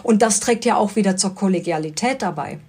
Und 0.04 0.22
das 0.22 0.40
trägt 0.40 0.66
ja 0.66 0.76
auch 0.76 0.96
wieder 0.96 1.18
zur 1.18 1.36
Kollegialität 1.36 2.22
dabei. 2.22 2.60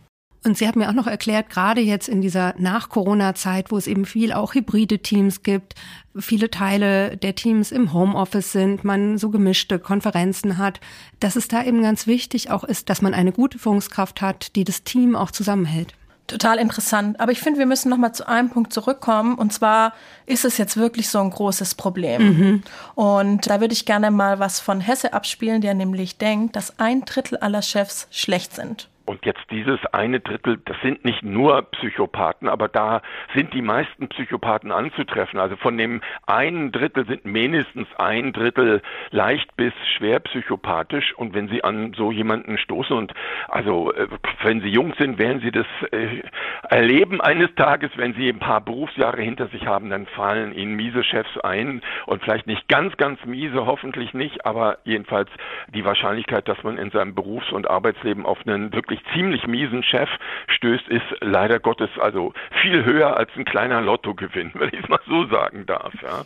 Und 0.42 0.56
sie 0.56 0.66
hat 0.66 0.74
mir 0.74 0.88
auch 0.88 0.94
noch 0.94 1.06
erklärt, 1.06 1.50
gerade 1.50 1.82
jetzt 1.82 2.08
in 2.08 2.22
dieser 2.22 2.54
Nach-Corona-Zeit, 2.56 3.70
wo 3.70 3.76
es 3.76 3.86
eben 3.86 4.06
viel 4.06 4.32
auch 4.32 4.54
hybride 4.54 5.00
Teams 5.00 5.42
gibt, 5.42 5.74
viele 6.16 6.50
Teile 6.50 7.16
der 7.18 7.34
Teams 7.34 7.70
im 7.70 7.92
Homeoffice 7.92 8.52
sind, 8.52 8.82
man 8.82 9.18
so 9.18 9.28
gemischte 9.28 9.78
Konferenzen 9.78 10.56
hat, 10.56 10.80
dass 11.20 11.36
es 11.36 11.48
da 11.48 11.62
eben 11.62 11.82
ganz 11.82 12.06
wichtig 12.06 12.50
auch 12.50 12.64
ist, 12.64 12.88
dass 12.88 13.02
man 13.02 13.12
eine 13.12 13.32
gute 13.32 13.58
Führungskraft 13.58 14.22
hat, 14.22 14.56
die 14.56 14.64
das 14.64 14.82
Team 14.82 15.14
auch 15.14 15.30
zusammenhält. 15.30 15.94
Total 16.30 16.58
interessant. 16.58 17.18
Aber 17.18 17.32
ich 17.32 17.40
finde, 17.40 17.58
wir 17.58 17.66
müssen 17.66 17.90
noch 17.90 17.96
mal 17.96 18.12
zu 18.12 18.28
einem 18.28 18.50
Punkt 18.50 18.72
zurückkommen. 18.72 19.34
Und 19.34 19.52
zwar 19.52 19.94
ist 20.26 20.44
es 20.44 20.58
jetzt 20.58 20.76
wirklich 20.76 21.08
so 21.08 21.18
ein 21.18 21.30
großes 21.30 21.74
Problem. 21.74 22.22
Mhm. 22.22 22.62
Und 22.94 23.50
da 23.50 23.60
würde 23.60 23.74
ich 23.74 23.84
gerne 23.84 24.12
mal 24.12 24.38
was 24.38 24.60
von 24.60 24.80
Hesse 24.80 25.12
abspielen, 25.12 25.60
der 25.60 25.74
nämlich 25.74 26.18
denkt, 26.18 26.54
dass 26.54 26.78
ein 26.78 27.04
Drittel 27.04 27.36
aller 27.38 27.62
Chefs 27.62 28.06
schlecht 28.12 28.54
sind. 28.54 28.89
Und 29.06 29.24
jetzt 29.24 29.44
dieses 29.50 29.84
eine 29.86 30.20
Drittel, 30.20 30.58
das 30.64 30.76
sind 30.82 31.04
nicht 31.04 31.22
nur 31.22 31.62
Psychopathen, 31.62 32.48
aber 32.48 32.68
da 32.68 33.02
sind 33.34 33.52
die 33.54 33.62
meisten 33.62 34.08
Psychopathen 34.08 34.70
anzutreffen. 34.70 35.40
Also 35.40 35.56
von 35.56 35.76
dem 35.76 36.00
einen 36.26 36.70
Drittel 36.70 37.06
sind 37.06 37.24
mindestens 37.24 37.88
ein 37.96 38.32
Drittel 38.32 38.82
leicht 39.10 39.56
bis 39.56 39.72
schwer 39.96 40.20
psychopathisch. 40.20 41.14
Und 41.16 41.34
wenn 41.34 41.48
Sie 41.48 41.64
an 41.64 41.92
so 41.96 42.12
jemanden 42.12 42.58
stoßen 42.58 42.96
und 42.96 43.12
also 43.48 43.92
äh, 43.92 44.06
wenn 44.42 44.60
Sie 44.60 44.68
jung 44.68 44.94
sind, 44.98 45.18
werden 45.18 45.40
Sie 45.40 45.50
das 45.50 45.66
äh, 45.90 46.22
erleben 46.68 47.20
eines 47.20 47.54
Tages, 47.56 47.90
wenn 47.96 48.14
Sie 48.14 48.28
ein 48.28 48.38
paar 48.38 48.60
Berufsjahre 48.60 49.22
hinter 49.22 49.48
sich 49.48 49.66
haben, 49.66 49.90
dann 49.90 50.06
fallen 50.06 50.52
Ihnen 50.52 50.76
miese 50.76 51.02
Chefs 51.02 51.36
ein 51.38 51.82
und 52.06 52.22
vielleicht 52.22 52.46
nicht 52.46 52.68
ganz, 52.68 52.96
ganz 52.96 53.24
miese, 53.24 53.66
hoffentlich 53.66 54.14
nicht, 54.14 54.46
aber 54.46 54.78
jedenfalls 54.84 55.30
die 55.68 55.84
Wahrscheinlichkeit, 55.84 56.46
dass 56.48 56.62
man 56.62 56.78
in 56.78 56.90
seinem 56.90 57.14
Berufs- 57.14 57.52
und 57.52 57.68
Arbeitsleben 57.68 58.26
auf 58.26 58.38
einen 58.46 58.72
wirklich 58.72 58.89
wirklich 58.90 59.12
ziemlich 59.14 59.46
miesen 59.46 59.82
Chef 59.82 60.08
stößt, 60.48 60.88
ist 60.88 61.04
leider 61.20 61.60
Gottes 61.60 61.90
also 62.00 62.32
viel 62.62 62.84
höher 62.84 63.16
als 63.16 63.30
ein 63.36 63.44
kleiner 63.44 63.80
Lottogewinn, 63.80 64.50
wenn 64.54 64.68
ich 64.68 64.80
es 64.82 64.88
mal 64.88 65.00
so 65.06 65.26
sagen 65.26 65.64
darf. 65.66 65.92
Ja. 66.02 66.24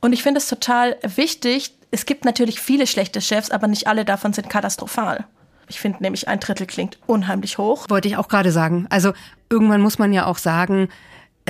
Und 0.00 0.12
ich 0.12 0.22
finde 0.22 0.38
es 0.38 0.48
total 0.48 0.96
wichtig, 1.02 1.72
es 1.90 2.06
gibt 2.06 2.24
natürlich 2.24 2.60
viele 2.60 2.86
schlechte 2.86 3.20
Chefs, 3.20 3.50
aber 3.50 3.66
nicht 3.66 3.86
alle 3.86 4.04
davon 4.04 4.32
sind 4.32 4.48
katastrophal. 4.48 5.24
Ich 5.68 5.78
finde 5.78 6.02
nämlich 6.02 6.26
ein 6.28 6.40
Drittel 6.40 6.66
klingt 6.66 6.98
unheimlich 7.06 7.58
hoch. 7.58 7.86
Wollte 7.88 8.08
ich 8.08 8.16
auch 8.16 8.28
gerade 8.28 8.50
sagen. 8.50 8.86
Also 8.90 9.12
irgendwann 9.50 9.80
muss 9.80 9.98
man 9.98 10.12
ja 10.12 10.26
auch 10.26 10.38
sagen, 10.38 10.88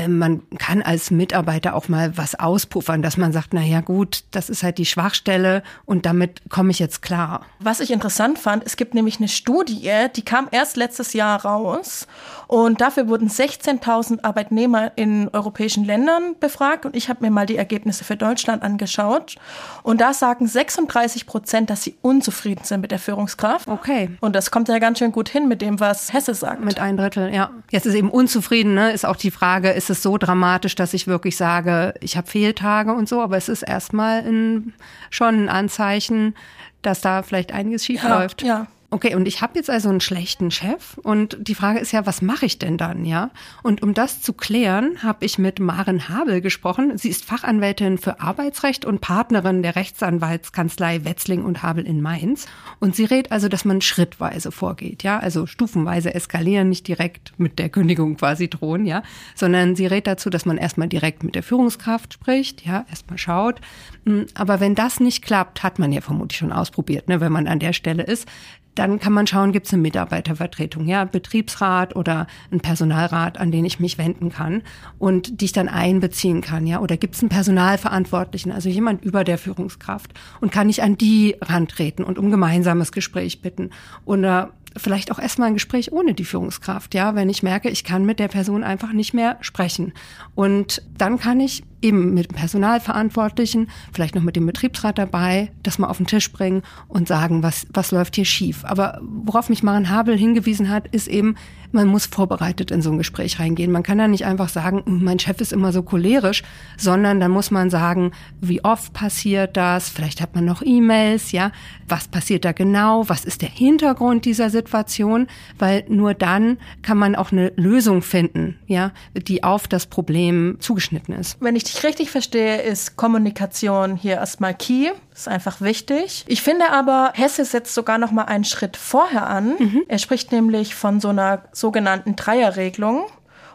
man 0.08 0.42
kann 0.58 0.82
als 0.82 1.10
Mitarbeiter 1.10 1.74
auch 1.74 1.88
mal 1.88 2.16
was 2.16 2.34
auspuffern, 2.34 3.02
dass 3.02 3.16
man 3.16 3.32
sagt, 3.32 3.48
na 3.52 3.62
ja 3.62 3.80
gut, 3.80 4.24
das 4.30 4.48
ist 4.48 4.62
halt 4.62 4.78
die 4.78 4.86
Schwachstelle 4.86 5.62
und 5.84 6.06
damit 6.06 6.42
komme 6.48 6.70
ich 6.70 6.78
jetzt 6.78 7.02
klar. 7.02 7.42
Was 7.58 7.80
ich 7.80 7.90
interessant 7.90 8.38
fand, 8.38 8.64
es 8.64 8.76
gibt 8.76 8.94
nämlich 8.94 9.18
eine 9.18 9.28
Studie, 9.28 9.90
die 10.14 10.22
kam 10.22 10.48
erst 10.50 10.76
letztes 10.76 11.12
Jahr 11.12 11.44
raus 11.44 12.06
und 12.46 12.80
dafür 12.80 13.08
wurden 13.08 13.28
16.000 13.28 14.24
Arbeitnehmer 14.24 14.92
in 14.96 15.28
europäischen 15.28 15.84
Ländern 15.84 16.36
befragt 16.40 16.86
und 16.86 16.96
ich 16.96 17.08
habe 17.08 17.24
mir 17.24 17.30
mal 17.30 17.46
die 17.46 17.56
Ergebnisse 17.56 18.04
für 18.04 18.16
Deutschland 18.16 18.62
angeschaut 18.62 19.36
und 19.82 20.00
da 20.00 20.14
sagen 20.14 20.46
36 20.46 21.26
Prozent, 21.26 21.70
dass 21.70 21.82
sie 21.82 21.96
unzufrieden 22.02 22.64
sind 22.64 22.80
mit 22.80 22.90
der 22.90 22.98
Führungskraft. 22.98 23.68
Okay. 23.68 24.10
Und 24.20 24.34
das 24.34 24.50
kommt 24.50 24.68
ja 24.68 24.78
ganz 24.78 24.98
schön 24.98 25.12
gut 25.12 25.28
hin 25.28 25.48
mit 25.48 25.62
dem, 25.62 25.80
was 25.80 26.12
Hesse 26.12 26.34
sagt. 26.34 26.64
Mit 26.64 26.80
ein 26.80 26.96
Drittel, 26.96 27.32
ja. 27.34 27.50
Jetzt 27.70 27.86
ist 27.86 27.94
eben 27.94 28.10
unzufrieden, 28.10 28.74
ne? 28.74 28.92
ist 28.92 29.04
auch 29.04 29.16
die 29.16 29.30
Frage, 29.30 29.70
ist 29.70 29.89
es 29.90 30.02
so 30.02 30.18
dramatisch, 30.18 30.74
dass 30.74 30.94
ich 30.94 31.06
wirklich 31.06 31.36
sage, 31.36 31.94
ich 32.00 32.16
habe 32.16 32.26
Fehltage 32.28 32.92
und 32.92 33.08
so, 33.08 33.20
aber 33.20 33.36
es 33.36 33.48
ist 33.48 33.62
erstmal 33.62 34.20
ein, 34.20 34.72
schon 35.10 35.44
ein 35.44 35.48
Anzeichen, 35.48 36.34
dass 36.82 37.00
da 37.00 37.22
vielleicht 37.22 37.52
einiges 37.52 37.84
schief 37.84 38.02
ja, 38.02 38.18
läuft. 38.18 38.42
Ja. 38.42 38.66
Okay, 38.92 39.14
und 39.14 39.28
ich 39.28 39.40
habe 39.40 39.52
jetzt 39.54 39.70
also 39.70 39.88
einen 39.88 40.00
schlechten 40.00 40.50
Chef 40.50 40.98
und 40.98 41.36
die 41.40 41.54
Frage 41.54 41.78
ist 41.78 41.92
ja, 41.92 42.06
was 42.06 42.22
mache 42.22 42.44
ich 42.44 42.58
denn 42.58 42.76
dann, 42.76 43.04
ja? 43.04 43.30
Und 43.62 43.84
um 43.84 43.94
das 43.94 44.20
zu 44.20 44.32
klären, 44.32 45.00
habe 45.04 45.24
ich 45.24 45.38
mit 45.38 45.60
Maren 45.60 46.08
Habel 46.08 46.40
gesprochen. 46.40 46.98
Sie 46.98 47.08
ist 47.08 47.24
Fachanwältin 47.24 47.98
für 47.98 48.20
Arbeitsrecht 48.20 48.84
und 48.84 49.00
Partnerin 49.00 49.62
der 49.62 49.76
Rechtsanwaltskanzlei 49.76 51.04
Wetzling 51.04 51.44
und 51.44 51.62
Habel 51.62 51.86
in 51.86 52.02
Mainz. 52.02 52.46
Und 52.80 52.96
sie 52.96 53.04
rät 53.04 53.30
also, 53.30 53.46
dass 53.46 53.64
man 53.64 53.80
schrittweise 53.80 54.50
vorgeht, 54.50 55.04
ja? 55.04 55.20
Also 55.20 55.46
stufenweise 55.46 56.12
eskalieren, 56.12 56.68
nicht 56.68 56.88
direkt 56.88 57.32
mit 57.38 57.60
der 57.60 57.68
Kündigung 57.68 58.16
quasi 58.16 58.50
drohen, 58.50 58.86
ja? 58.86 59.04
Sondern 59.36 59.76
sie 59.76 59.86
rät 59.86 60.08
dazu, 60.08 60.30
dass 60.30 60.46
man 60.46 60.58
erstmal 60.58 60.88
direkt 60.88 61.22
mit 61.22 61.36
der 61.36 61.44
Führungskraft 61.44 62.14
spricht, 62.14 62.66
ja? 62.66 62.84
Erstmal 62.90 63.18
schaut. 63.18 63.60
Hm, 64.04 64.26
aber 64.34 64.58
wenn 64.58 64.74
das 64.74 64.98
nicht 64.98 65.22
klappt, 65.22 65.62
hat 65.62 65.78
man 65.78 65.92
ja 65.92 66.00
vermutlich 66.00 66.38
schon 66.38 66.50
ausprobiert, 66.50 67.08
ne? 67.08 67.20
Wenn 67.20 67.30
man 67.30 67.46
an 67.46 67.60
der 67.60 67.72
Stelle 67.72 68.02
ist, 68.02 68.26
dann 68.74 68.98
kann 69.00 69.12
man 69.12 69.26
schauen, 69.26 69.52
gibt 69.52 69.66
es 69.66 69.72
eine 69.72 69.82
Mitarbeitervertretung, 69.82 70.86
ja, 70.86 71.04
Betriebsrat 71.04 71.96
oder 71.96 72.26
ein 72.50 72.60
Personalrat, 72.60 73.38
an 73.38 73.50
den 73.50 73.64
ich 73.64 73.80
mich 73.80 73.98
wenden 73.98 74.30
kann 74.30 74.62
und 74.98 75.40
die 75.40 75.46
ich 75.46 75.52
dann 75.52 75.68
einbeziehen 75.68 76.40
kann, 76.40 76.66
ja, 76.66 76.80
oder 76.80 76.96
gibt 76.96 77.14
es 77.14 77.22
einen 77.22 77.30
Personalverantwortlichen, 77.30 78.52
also 78.52 78.68
jemand 78.68 79.04
über 79.04 79.24
der 79.24 79.38
Führungskraft 79.38 80.12
und 80.40 80.52
kann 80.52 80.68
ich 80.68 80.82
an 80.82 80.96
die 80.96 81.36
rantreten 81.40 82.04
und 82.04 82.18
um 82.18 82.30
gemeinsames 82.30 82.92
Gespräch 82.92 83.42
bitten 83.42 83.70
oder 84.04 84.52
vielleicht 84.76 85.10
auch 85.10 85.18
erstmal 85.18 85.48
ein 85.48 85.54
Gespräch 85.54 85.92
ohne 85.92 86.14
die 86.14 86.24
Führungskraft, 86.24 86.94
ja, 86.94 87.14
wenn 87.14 87.28
ich 87.28 87.42
merke, 87.42 87.70
ich 87.70 87.84
kann 87.84 88.04
mit 88.04 88.18
der 88.18 88.28
Person 88.28 88.62
einfach 88.62 88.92
nicht 88.92 89.14
mehr 89.14 89.36
sprechen. 89.40 89.92
Und 90.34 90.82
dann 90.96 91.18
kann 91.18 91.40
ich 91.40 91.64
eben 91.82 92.14
mit 92.14 92.30
dem 92.30 92.36
Personalverantwortlichen, 92.36 93.68
vielleicht 93.92 94.14
noch 94.14 94.22
mit 94.22 94.36
dem 94.36 94.46
Betriebsrat 94.46 94.98
dabei, 94.98 95.50
das 95.62 95.78
mal 95.78 95.88
auf 95.88 95.96
den 95.96 96.06
Tisch 96.06 96.30
bringen 96.32 96.62
und 96.88 97.08
sagen, 97.08 97.42
was, 97.42 97.66
was 97.72 97.90
läuft 97.90 98.16
hier 98.16 98.24
schief. 98.24 98.64
Aber 98.64 99.00
worauf 99.02 99.48
mich 99.48 99.62
Maren 99.62 99.90
Habel 99.90 100.16
hingewiesen 100.16 100.70
hat, 100.70 100.88
ist 100.88 101.08
eben, 101.08 101.36
man 101.72 101.86
muss 101.86 102.06
vorbereitet 102.06 102.70
in 102.70 102.82
so 102.82 102.90
ein 102.90 102.98
Gespräch 102.98 103.38
reingehen. 103.38 103.70
Man 103.70 103.82
kann 103.82 103.98
da 103.98 104.08
nicht 104.08 104.24
einfach 104.24 104.48
sagen, 104.48 104.82
hm, 104.84 105.04
mein 105.04 105.18
Chef 105.18 105.40
ist 105.40 105.52
immer 105.52 105.72
so 105.72 105.82
cholerisch, 105.82 106.42
sondern 106.76 107.20
dann 107.20 107.30
muss 107.30 107.50
man 107.50 107.70
sagen, 107.70 108.12
wie 108.40 108.64
oft 108.64 108.92
passiert 108.92 109.56
das? 109.56 109.88
Vielleicht 109.88 110.20
hat 110.20 110.34
man 110.34 110.44
noch 110.44 110.62
E-Mails, 110.64 111.32
ja? 111.32 111.52
Was 111.88 112.08
passiert 112.08 112.44
da 112.44 112.52
genau? 112.52 113.08
Was 113.08 113.24
ist 113.24 113.42
der 113.42 113.48
Hintergrund 113.48 114.24
dieser 114.24 114.50
Situation? 114.50 115.28
Weil 115.58 115.84
nur 115.88 116.14
dann 116.14 116.58
kann 116.82 116.98
man 116.98 117.14
auch 117.14 117.32
eine 117.32 117.52
Lösung 117.56 118.02
finden, 118.02 118.58
ja, 118.66 118.92
die 119.14 119.44
auf 119.44 119.68
das 119.68 119.86
Problem 119.86 120.56
zugeschnitten 120.60 121.14
ist. 121.14 121.36
Wenn 121.40 121.56
ich 121.56 121.64
dich 121.74 121.84
richtig 121.84 122.10
verstehe, 122.10 122.62
ist 122.62 122.96
Kommunikation 122.96 123.96
hier 123.96 124.16
erstmal 124.16 124.54
key. 124.54 124.90
Ist 125.14 125.28
einfach 125.28 125.60
wichtig. 125.60 126.24
Ich 126.26 126.42
finde 126.42 126.70
aber, 126.70 127.12
Hesse 127.14 127.44
setzt 127.44 127.74
sogar 127.74 127.98
noch 127.98 128.10
mal 128.10 128.24
einen 128.24 128.44
Schritt 128.44 128.76
vorher 128.76 129.26
an. 129.28 129.56
Mhm. 129.58 129.82
Er 129.88 129.98
spricht 129.98 130.32
nämlich 130.32 130.74
von 130.74 131.00
so 131.00 131.08
einer 131.08 131.42
sogenannten 131.52 132.16
Dreierregelung. 132.16 133.06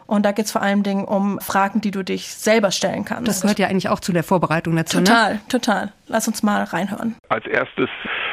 Und 0.06 0.22
da 0.22 0.30
geht 0.30 0.46
es 0.46 0.52
vor 0.52 0.62
allen 0.62 0.84
Dingen 0.84 1.04
um 1.04 1.40
Fragen, 1.40 1.80
die 1.80 1.90
du 1.90 2.04
dich 2.04 2.32
selber 2.32 2.70
stellen 2.70 3.04
kannst. 3.04 3.26
Das 3.26 3.40
gehört 3.40 3.58
ja 3.58 3.66
eigentlich 3.66 3.88
auch 3.88 3.98
zu 3.98 4.12
der 4.12 4.22
Vorbereitung 4.22 4.76
dazu. 4.76 4.98
Total, 4.98 5.34
ne? 5.34 5.40
total. 5.48 5.92
Lass 6.08 6.28
uns 6.28 6.42
mal 6.42 6.62
reinhören. 6.62 7.16
Als 7.28 7.46
erstes 7.46 7.90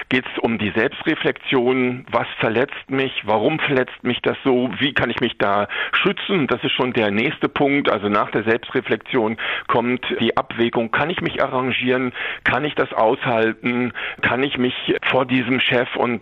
geht 0.10 0.26
es 0.32 0.40
um 0.40 0.60
die 0.60 0.72
Selbstreflexion. 0.76 2.06
Was 2.12 2.28
verletzt 2.40 2.90
mich? 2.90 3.24
Warum 3.26 3.60
verletzt 3.60 4.04
mich 4.04 4.22
das 4.22 4.38
so? 4.44 4.70
Wie 4.78 4.94
kann 4.94 5.10
ich 5.10 5.20
mich 5.22 5.40
da 5.40 5.68
schützen? 5.92 6.46
Das 6.46 6.64
ist 6.64 6.74
schon 6.74 6.94
der 6.94 7.10
nächste 7.10 7.50
Punkt. 7.50 7.90
Also 7.90 8.10
nach 8.10 8.30
der 8.30 8.44
Selbstreflexion 8.44 9.38
kommt 9.68 10.06
die 10.20 10.38
Abwägung. 10.38 10.92
Kann 10.92 11.10
ich 11.10 11.22
mich 11.22 11.42
arrangieren? 11.42 12.14
Kann 12.44 12.64
ich 12.64 12.76
das 12.76 12.94
aushalten? 12.94 13.92
Kann 14.22 14.44
ich 14.44 14.60
mich 14.60 14.76
vor 15.10 15.26
diesem 15.26 15.60
Chef 15.60 15.96
und 15.96 16.22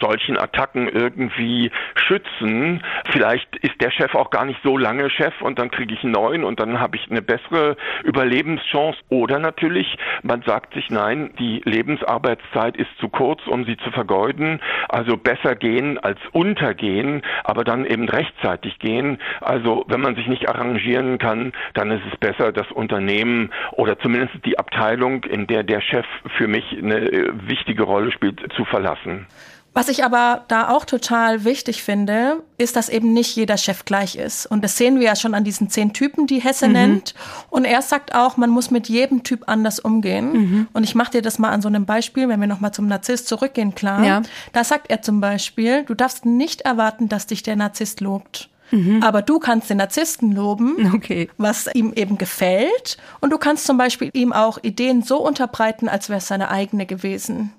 solchen 0.00 0.38
Attacken 0.38 0.88
irgendwie 0.88 1.72
schützen? 1.96 2.84
Vielleicht 3.10 3.56
ist 3.56 3.80
der 3.80 3.90
Chef 3.90 4.14
auch 4.14 4.30
gar 4.30 4.44
nicht 4.44 4.60
so 4.62 4.76
lange 4.76 5.10
Chef 5.10 5.34
und 5.42 5.58
dann 5.58 5.72
kriege 5.72 5.94
ich 5.94 6.04
einen 6.04 6.12
neuen 6.12 6.44
und 6.44 6.60
dann 6.60 6.78
habe 6.78 6.96
ich 6.96 7.10
eine 7.10 7.22
bessere 7.22 7.76
Überlebenschance. 8.04 9.00
Oder 9.08 9.40
natürlich, 9.40 9.96
man 10.22 10.42
sagt 10.42 10.74
sich, 10.74 10.91
nein, 10.92 11.30
die 11.38 11.62
Lebensarbeitszeit 11.64 12.76
ist 12.76 12.90
zu 13.00 13.08
kurz 13.08 13.40
um 13.46 13.64
sie 13.64 13.76
zu 13.76 13.90
vergeuden. 13.90 14.60
Also 14.88 15.16
besser 15.16 15.54
gehen 15.54 15.98
als 15.98 16.18
untergehen, 16.32 17.22
aber 17.44 17.64
dann 17.64 17.84
eben 17.84 18.08
rechtzeitig 18.08 18.78
gehen. 18.78 19.18
Also 19.40 19.84
wenn 19.88 20.00
man 20.00 20.14
sich 20.14 20.26
nicht 20.26 20.48
arrangieren 20.48 21.18
kann, 21.18 21.52
dann 21.74 21.90
ist 21.90 22.02
es 22.10 22.18
besser, 22.18 22.52
das 22.52 22.70
Unternehmen 22.70 23.50
oder 23.72 23.98
zumindest 23.98 24.44
die 24.44 24.58
Abteilung, 24.58 25.24
in 25.24 25.46
der 25.46 25.62
der 25.62 25.80
Chef 25.80 26.06
für 26.36 26.46
mich 26.46 26.76
eine 26.76 26.98
äh, 26.98 27.32
wichtige 27.48 27.82
Rolle 27.82 28.12
spielt, 28.12 28.52
zu 28.54 28.64
verlassen. 28.64 29.26
Was 29.74 29.88
ich 29.88 30.04
aber 30.04 30.44
da 30.48 30.68
auch 30.68 30.84
total 30.84 31.44
wichtig 31.44 31.82
finde, 31.82 32.42
ist, 32.58 32.76
dass 32.76 32.90
eben 32.90 33.14
nicht 33.14 33.34
jeder 33.36 33.56
Chef 33.56 33.86
gleich 33.86 34.16
ist. 34.16 34.44
Und 34.44 34.62
das 34.62 34.76
sehen 34.76 35.00
wir 35.00 35.06
ja 35.06 35.16
schon 35.16 35.34
an 35.34 35.44
diesen 35.44 35.70
zehn 35.70 35.94
Typen, 35.94 36.26
die 36.26 36.42
Hesse 36.42 36.66
mhm. 36.66 36.72
nennt. 36.72 37.14
Und 37.48 37.64
er 37.64 37.80
sagt 37.80 38.14
auch, 38.14 38.36
man 38.36 38.50
muss 38.50 38.70
mit 38.70 38.90
jedem 38.90 39.22
Typ 39.22 39.44
anders 39.46 39.80
umgehen. 39.80 40.32
Mhm. 40.32 40.68
Und 40.74 40.84
ich 40.84 40.94
mache 40.94 41.12
dir 41.12 41.22
das 41.22 41.38
mal 41.38 41.50
an 41.50 41.62
so 41.62 41.68
einem 41.68 41.86
Beispiel, 41.86 42.28
wenn 42.28 42.40
wir 42.40 42.46
nochmal 42.46 42.72
zum 42.72 42.86
Narzisst 42.86 43.28
zurückgehen, 43.28 43.74
klar. 43.74 44.04
Ja. 44.04 44.22
Da 44.52 44.62
sagt 44.62 44.90
er 44.90 45.00
zum 45.00 45.22
Beispiel, 45.22 45.84
du 45.84 45.94
darfst 45.94 46.26
nicht 46.26 46.60
erwarten, 46.62 47.08
dass 47.08 47.26
dich 47.26 47.42
der 47.42 47.56
Narzisst 47.56 48.02
lobt. 48.02 48.50
Mhm. 48.72 49.02
Aber 49.02 49.22
du 49.22 49.38
kannst 49.38 49.70
den 49.70 49.78
Narzissten 49.78 50.32
loben, 50.32 50.92
okay. 50.94 51.30
was 51.38 51.68
ihm 51.72 51.94
eben 51.94 52.18
gefällt. 52.18 52.98
Und 53.20 53.30
du 53.30 53.38
kannst 53.38 53.66
zum 53.66 53.78
Beispiel 53.78 54.10
ihm 54.12 54.34
auch 54.34 54.58
Ideen 54.62 55.02
so 55.02 55.24
unterbreiten, 55.24 55.88
als 55.88 56.10
wäre 56.10 56.18
es 56.18 56.28
seine 56.28 56.50
eigene 56.50 56.84
gewesen. 56.84 57.52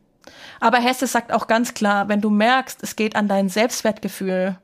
Aber 0.59 0.77
Hesse 0.77 1.07
sagt 1.07 1.31
auch 1.31 1.47
ganz 1.47 1.73
klar, 1.73 2.09
wenn 2.09 2.21
du 2.21 2.29
merkst, 2.29 2.81
es 2.81 2.95
geht 2.95 3.15
an 3.15 3.27
dein 3.27 3.49
Selbstwertgefühl, 3.49 4.57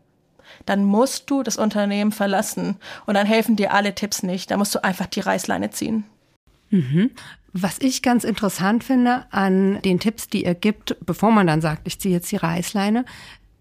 dann 0.66 0.84
musst 0.84 1.30
du 1.30 1.44
das 1.44 1.58
Unternehmen 1.58 2.12
verlassen. 2.12 2.78
Und 3.06 3.16
dann 3.16 3.28
helfen 3.28 3.56
dir 3.56 3.74
alle 3.74 3.96
Tipps 3.96 4.24
nicht. 4.24 4.52
Da 4.52 4.58
musst 4.58 4.76
du 4.76 4.84
einfach 4.84 5.08
die 5.08 5.20
Reißleine 5.20 5.70
ziehen. 5.72 6.04
Mhm. 6.70 7.12
Was 7.52 7.80
ich 7.80 8.02
ganz 8.02 8.24
interessant 8.24 8.84
finde 8.84 9.26
an 9.32 9.82
den 9.82 10.00
Tipps, 10.00 10.28
die 10.28 10.46
er 10.46 10.56
gibt, 10.56 10.98
bevor 11.06 11.32
man 11.32 11.48
dann 11.48 11.62
sagt, 11.62 11.88
ich 11.88 12.00
ziehe 12.00 12.14
jetzt 12.14 12.32
die 12.32 12.36
Reißleine, 12.36 13.06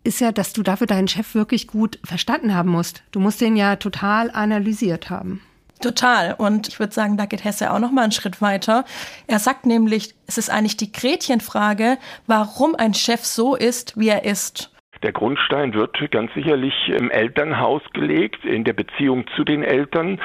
ist 0.05 0.21
ja, 0.21 0.31
dass 0.31 0.53
du 0.53 0.63
dafür 0.63 0.87
deinen 0.87 1.09
Chef 1.09 1.35
wirklich 1.35 1.67
gut 1.67 1.99
verstanden 2.05 2.55
haben 2.55 2.71
musst. 2.71 3.03
Du 3.11 3.21
musst 3.21 3.41
den 3.41 3.57
ja 3.57 3.77
total 3.77 4.31
analysiert 4.31 5.11
haben. 5.11 5.41
Total. 5.81 6.35
Und 6.37 6.69
ich 6.69 6.81
würde 6.81 6.93
sagen, 6.93 7.17
da 7.17 7.27
geht 7.27 7.45
Hesse 7.45 7.73
auch 7.73 7.79
noch 7.79 7.93
mal 7.93 8.03
einen 8.03 8.13
Schritt 8.13 8.43
weiter. 8.43 8.85
Er 9.27 9.39
sagt 9.39 9.67
nämlich, 9.67 10.15
es 10.27 10.39
ist 10.39 10.51
eigentlich 10.51 10.77
die 10.77 10.93
Gretchenfrage, 10.93 11.99
warum 12.27 12.75
ein 12.75 12.95
Chef 12.95 13.25
so 13.25 13.55
ist, 13.55 13.99
wie 13.99 14.09
er 14.09 14.25
ist. 14.25 14.73
Der 15.05 15.13
Grundstein 15.13 15.75
wird 15.75 15.97
ganz 16.11 16.33
sicherlich 16.35 16.75
im 16.89 17.11
Elternhaus 17.11 17.83
gelegt, 17.93 18.45
in 18.45 18.65
der 18.65 18.73
Beziehung 18.73 19.27
zu 19.37 19.45
den 19.45 19.63
Eltern. 19.63 20.21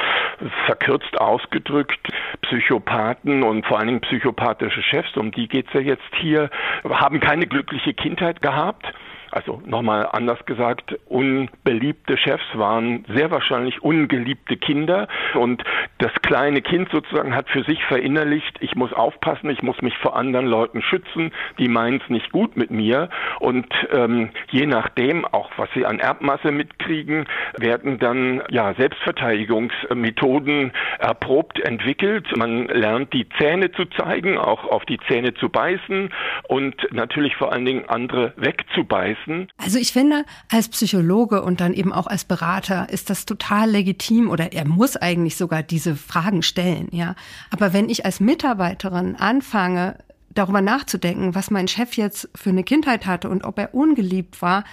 Verkürzt 0.66 1.20
ausgedrückt, 1.22 2.00
Psychopathen 2.42 3.44
und 3.44 3.68
vor 3.68 3.78
allen 3.78 3.88
Dingen 3.88 4.02
psychopathische 4.02 4.82
Chefs, 4.82 5.16
um 5.16 5.32
die 5.32 5.48
geht's 5.48 5.72
ja 5.74 5.80
jetzt 5.80 6.02
hier, 6.20 6.50
haben 6.90 7.20
keine 7.20 7.46
glückliche 7.46 7.94
Kindheit 7.94 8.42
gehabt 8.42 8.92
also 9.34 9.62
nochmal 9.66 10.08
anders 10.12 10.46
gesagt, 10.46 10.96
unbeliebte 11.08 12.18
Chefs 12.18 12.46
waren 12.54 13.04
sehr 13.13 13.32
wahrscheinlich 13.32 13.82
ungeliebte 13.82 14.58
Kinder. 14.58 15.08
Und 15.34 15.63
das 15.98 16.12
kleine 16.22 16.62
Kind 16.62 16.90
sozusagen 16.92 17.36
hat 17.36 17.50
für 17.50 17.63
sich 17.63 17.84
verinnerlicht, 17.86 18.58
ich 18.60 18.75
muss 18.75 18.94
aufpassen, 18.94 19.50
ich 19.50 19.63
muss 19.63 19.82
mich 19.82 19.98
vor 19.98 20.16
anderen 20.16 20.46
Leuten 20.46 20.84
schützen, 20.84 21.32
die 21.58 21.68
meinen 21.68 22.00
es 22.04 22.10
nicht 22.10 22.32
gut 22.32 22.56
mit 22.56 22.70
mir. 22.70 23.10
Und 23.40 23.66
ähm, 23.92 24.30
je 24.52 24.68
nachdem, 24.68 25.25
auch 25.25 25.50
was 25.58 25.70
sie 25.74 25.86
an 25.86 26.00
Erbmasse 26.00 26.52
mitkriegen, 26.52 27.25
werden 27.58 27.98
dann 27.98 28.44
ja 28.52 28.75
Selbstverteidigungsmethoden 28.75 30.74
erprobt, 31.00 31.60
entwickelt. 31.60 32.28
Man 32.38 32.68
lernt 32.68 33.13
die 33.13 33.28
Zähne 33.40 33.72
zu 33.72 33.86
zeigen, 33.86 34.38
auch 34.38 34.66
auf 34.66 34.86
die 34.86 35.00
Zähne 35.08 35.34
zu 35.34 35.50
beißen 35.50 36.10
und 36.48 36.75
natürlich 36.92 37.36
vor 37.36 37.52
allen 37.52 37.66
Dingen 37.66 37.86
andere 37.90 38.34
wegzubeißen 38.36 39.23
müssen? 39.27 39.48
Also 39.58 39.77
ich 39.77 39.92
finde, 39.92 40.25
als 40.50 40.70
Psychologe 40.70 41.42
und 41.42 41.62
dann 41.62 41.74
eben 41.74 41.94
auch 41.94 42.08
als 42.08 42.25
Berater 42.25 42.89
ist 42.89 43.10
das 43.10 43.25
total 43.25 43.70
legitim 43.70 44.30
oder 44.30 44.53
er 44.53 44.65
muss 44.65 44.96
eigentlich 44.98 45.36
sogar 45.36 45.63
diese 45.63 45.96
Fragen 45.96 46.42
stellen, 46.42 46.88
ja. 46.92 47.15
Aber 47.50 47.74
wenn 47.74 47.89
ich 47.89 48.06
als 48.06 48.20
Mitarbeiterin 48.20 49.15
anfange, 49.15 49.98
darüber 50.34 50.62
nachzudenken, 50.62 51.36
was 51.36 51.51
mein 51.51 51.68
Chef 51.68 51.96
jetzt 51.96 52.30
für 52.36 52.50
eine 52.50 52.63
Kindheit 52.63 53.06
hatte 53.06 53.30
und 53.30 53.44
ob 53.44 53.60
er 53.60 53.74
ungeliebt 53.74 54.42
war, 54.42 54.63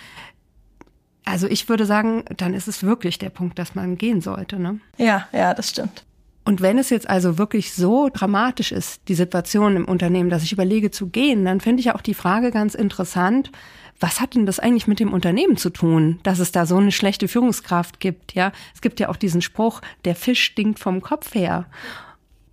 also 1.24 1.46
ich 1.46 1.68
würde 1.68 1.86
sagen, 1.86 2.24
dann 2.36 2.54
ist 2.54 2.66
es 2.66 2.82
wirklich 2.82 3.18
der 3.18 3.30
Punkt, 3.30 3.58
dass 3.58 3.74
man 3.74 3.96
gehen 3.96 4.20
sollte. 4.20 4.58
Ne? 4.58 4.80
Ja, 4.96 5.28
ja, 5.32 5.54
das 5.54 5.70
stimmt. 5.70 6.04
Und 6.44 6.62
wenn 6.62 6.78
es 6.78 6.90
jetzt 6.90 7.08
also 7.08 7.38
wirklich 7.38 7.74
so 7.74 8.08
dramatisch 8.12 8.72
ist, 8.72 9.02
die 9.08 9.14
Situation 9.14 9.76
im 9.76 9.84
Unternehmen, 9.84 10.30
dass 10.30 10.42
ich 10.42 10.52
überlege 10.52 10.90
zu 10.90 11.08
gehen, 11.08 11.44
dann 11.44 11.60
finde 11.60 11.80
ich 11.80 11.92
auch 11.92 12.00
die 12.00 12.14
Frage 12.14 12.50
ganz 12.50 12.74
interessant, 12.74 13.52
was 14.00 14.20
hat 14.20 14.34
denn 14.34 14.46
das 14.46 14.58
eigentlich 14.58 14.86
mit 14.86 14.98
dem 14.98 15.12
Unternehmen 15.12 15.56
zu 15.56 15.70
tun, 15.70 16.18
dass 16.22 16.38
es 16.38 16.52
da 16.52 16.66
so 16.66 16.78
eine 16.78 16.90
schlechte 16.90 17.28
Führungskraft 17.28 18.00
gibt? 18.00 18.34
Ja, 18.34 18.52
es 18.74 18.80
gibt 18.80 18.98
ja 18.98 19.10
auch 19.10 19.16
diesen 19.16 19.42
Spruch, 19.42 19.82
der 20.04 20.16
Fisch 20.16 20.42
stinkt 20.42 20.78
vom 20.78 21.02
Kopf 21.02 21.34
her. 21.34 21.66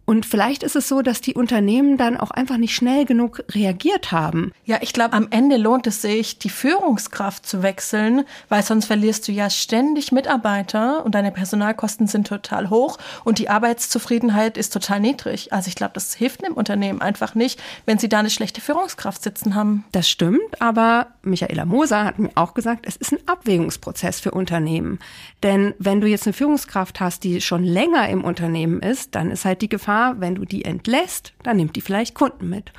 Und 0.10 0.26
vielleicht 0.26 0.64
ist 0.64 0.78
es 0.78 0.88
so, 0.88 1.02
dass 1.02 1.20
die 1.20 1.34
Unternehmen 1.34 1.98
dann 1.98 2.16
auch 2.16 2.32
einfach 2.32 2.56
nicht 2.56 2.74
schnell 2.74 3.04
genug 3.04 3.44
reagiert 3.52 4.14
haben. 4.14 4.54
Ja, 4.64 4.78
ich 4.80 4.94
glaube, 4.94 5.12
am 5.12 5.28
Ende 5.32 5.58
lohnt 5.58 5.86
es 5.86 6.02
sich, 6.02 6.40
die 6.40 6.50
Führungskraft 6.50 7.46
zu 7.46 7.62
wechseln, 7.62 8.24
weil 8.48 8.64
sonst 8.64 8.86
verlierst 8.86 9.28
du 9.28 9.34
ja 9.34 9.50
ständig 9.50 10.14
Mitarbeiter 10.14 11.04
und 11.04 11.14
deine 11.14 11.34
Personalkosten 11.34 12.08
sind 12.08 12.26
total 12.26 12.70
hoch 12.70 12.98
und 13.26 13.38
die 13.38 13.50
Arbeitszufriedenheit 13.50 14.58
ist 14.58 14.72
total 14.72 15.02
niedrig. 15.02 15.52
Also 15.52 15.68
ich 15.68 15.76
glaube, 15.76 15.92
das 15.96 16.14
hilft 16.14 16.42
einem 16.42 16.54
Unternehmen 16.54 17.02
einfach 17.02 17.36
nicht, 17.36 17.60
wenn 17.86 18.00
sie 18.00 18.08
da 18.08 18.20
eine 18.20 18.30
schlechte 18.30 18.62
Führungskraft 18.62 19.22
sitzen 19.22 19.56
haben. 19.56 19.84
Das 19.92 20.10
stimmt, 20.10 20.62
aber 20.62 21.08
Michaela 21.22 21.66
Moser 21.66 22.06
hat 22.06 22.18
mir 22.18 22.32
auch 22.36 22.54
gesagt, 22.54 22.86
es 22.88 22.96
ist 22.96 23.12
ein 23.12 23.20
Abwägungsprozess 23.28 24.22
für 24.22 24.32
Unternehmen. 24.32 25.00
Denn 25.44 25.74
wenn 25.80 26.00
du 26.00 26.08
jetzt 26.08 26.28
eine 26.28 26.34
Führungskraft 26.34 27.02
hast, 27.02 27.26
die 27.26 27.42
schon 27.42 27.66
länger 27.66 28.08
im 28.08 28.24
Unternehmen 28.24 28.80
ist, 28.80 29.14
dann 29.14 29.32
ist 29.32 29.44
halt 29.44 29.62
die 29.62 29.68
Gefahr, 29.68 29.97
wenn 30.18 30.36
du 30.36 30.46
die 30.46 30.66
entlässt, 30.66 31.34
dann 31.44 31.58
nimmt 31.58 31.75
die 31.75 31.82
vielleicht 31.82 32.16
Kunden 32.16 32.50
mit. 32.50 32.72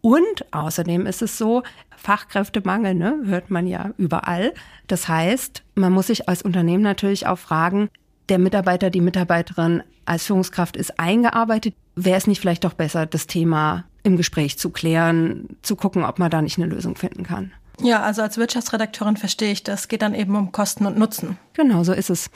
Und 0.00 0.44
außerdem 0.50 1.06
ist 1.06 1.22
es 1.22 1.38
so, 1.38 1.62
Fachkräftemangel, 1.96 2.94
ne, 2.94 3.20
hört 3.24 3.50
man 3.50 3.66
ja 3.66 3.90
überall. 3.96 4.52
Das 4.88 5.08
heißt, 5.08 5.62
man 5.76 5.92
muss 5.92 6.08
sich 6.08 6.28
als 6.28 6.42
Unternehmen 6.42 6.82
natürlich 6.82 7.26
auch 7.26 7.38
fragen, 7.38 7.88
der 8.28 8.38
Mitarbeiter, 8.38 8.90
die 8.90 9.00
Mitarbeiterin 9.00 9.82
als 10.04 10.26
Führungskraft 10.26 10.76
ist 10.76 10.98
eingearbeitet. 10.98 11.74
Wäre 11.94 12.16
es 12.16 12.26
nicht 12.26 12.40
vielleicht 12.40 12.64
doch 12.64 12.74
besser, 12.74 13.06
das 13.06 13.26
Thema 13.26 13.84
im 14.02 14.16
Gespräch 14.16 14.58
zu 14.58 14.70
klären, 14.70 15.56
zu 15.62 15.76
gucken, 15.76 16.04
ob 16.04 16.18
man 16.18 16.30
da 16.30 16.42
nicht 16.42 16.58
eine 16.58 16.66
Lösung 16.66 16.96
finden 16.96 17.22
kann? 17.22 17.52
Ja, 17.80 18.02
also 18.02 18.22
als 18.22 18.36
Wirtschaftsredakteurin 18.36 19.16
verstehe 19.16 19.52
ich 19.52 19.62
das. 19.62 19.88
Geht 19.88 20.02
dann 20.02 20.14
eben 20.14 20.34
um 20.36 20.52
Kosten 20.52 20.86
und 20.86 20.98
Nutzen. 20.98 21.38
Genau, 21.54 21.84
so 21.84 21.92
ist 21.92 22.10
es. 22.10 22.30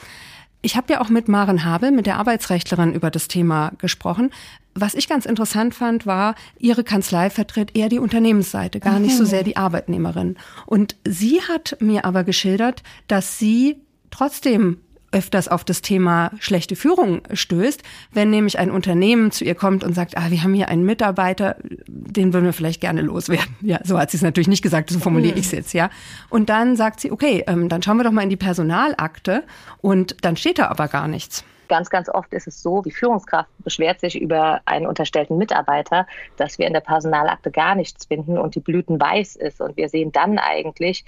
Ich 0.63 0.77
habe 0.77 0.93
ja 0.93 1.01
auch 1.01 1.09
mit 1.09 1.29
Maren 1.29 1.65
Habel, 1.65 1.93
mit 1.93 2.07
der 2.07 2.19
Arbeitsrechtlerin, 2.19 2.93
über 2.93 3.11
das 3.11 3.29
Thema 3.29 3.73
gesprochen. 3.79 4.31
Was 4.75 4.95
ich 4.95 5.09
ganz 5.09 5.25
interessant 5.25 5.75
fand, 5.75 6.07
war, 6.07 6.35
ihre 6.59 6.85
Kanzlei 6.85 7.31
vertritt 7.31 7.77
eher 7.77 7.89
die 7.89 7.99
Unternehmensseite, 7.99 8.81
gar 8.81 8.99
nicht 8.99 9.17
so 9.17 9.25
sehr 9.25 9.43
die 9.43 9.57
Arbeitnehmerin. 9.57 10.37
Und 10.67 10.97
sie 11.07 11.41
hat 11.41 11.77
mir 11.81 12.05
aber 12.05 12.25
geschildert, 12.25 12.83
dass 13.09 13.39
sie 13.39 13.77
trotzdem 14.11 14.79
öfters 15.17 15.49
auf 15.49 15.65
das 15.65 15.81
Thema 15.81 16.31
schlechte 16.41 16.77
Führung 16.77 17.23
stößt, 17.33 17.83
wenn 18.13 18.29
nämlich 18.29 18.59
ein 18.59 18.71
Unternehmen 18.71 19.31
zu 19.31 19.45
ihr 19.45 19.55
kommt 19.55 19.83
und 19.83 19.95
sagt, 19.95 20.19
ah, 20.19 20.27
wir 20.29 20.43
haben 20.43 20.53
hier 20.53 20.69
einen 20.69 20.85
Mitarbeiter, 20.85 21.57
den 21.87 22.35
würden 22.35 22.45
wir 22.45 22.53
vielleicht 22.53 22.83
gerne 22.83 23.01
loswerden. 23.01 23.57
Ja, 23.67 23.81
so 23.83 23.99
hat 23.99 24.11
sie 24.11 24.19
es 24.19 24.23
natürlich 24.23 24.49
nicht 24.49 24.63
gesagt, 24.63 24.91
so 24.91 24.99
formuliere 24.99 25.33
mhm. 25.33 25.41
ich 25.41 25.47
es 25.47 25.53
jetzt, 25.53 25.73
ja. 25.73 25.91
Und 26.29 26.51
dann 26.51 26.77
sagt 26.77 27.01
sie, 27.01 27.11
okay, 27.11 27.43
ähm, 27.47 27.69
dann 27.69 27.83
schauen 27.83 27.97
wir 27.97 28.05
doch 28.05 28.13
mal 28.13 28.23
in 28.23 28.31
die 28.31 28.37
Personalakte 28.37 29.43
und 29.81 30.17
dann 30.23 30.37
steht 30.37 30.59
da 30.59 30.69
aber 30.69 30.87
gar 30.87 31.09
nichts. 31.09 31.43
Ganz, 31.69 31.91
ganz 31.91 32.09
oft 32.09 32.33
ist 32.35 32.47
es 32.47 32.63
so, 32.63 32.83
die 32.83 32.93
Führungskraft 32.93 33.49
beschwert 33.59 34.01
sich 34.01 34.21
über 34.21 34.61
einen 34.67 34.87
unterstellten 34.87 35.39
Mitarbeiter, 35.39 36.07
dass 36.37 36.59
wir 36.59 36.67
in 36.67 36.75
der 36.75 36.81
Personalakte 36.81 37.51
gar 37.51 37.75
nichts 37.75 38.05
finden 38.05 38.39
und 38.39 38.55
die 38.55 38.61
Blüten 38.61 39.01
weiß 39.01 39.37
ist. 39.37 39.61
Und 39.61 39.77
wir 39.77 39.89
sehen 39.89 40.13
dann 40.13 40.39
eigentlich, 40.39 41.05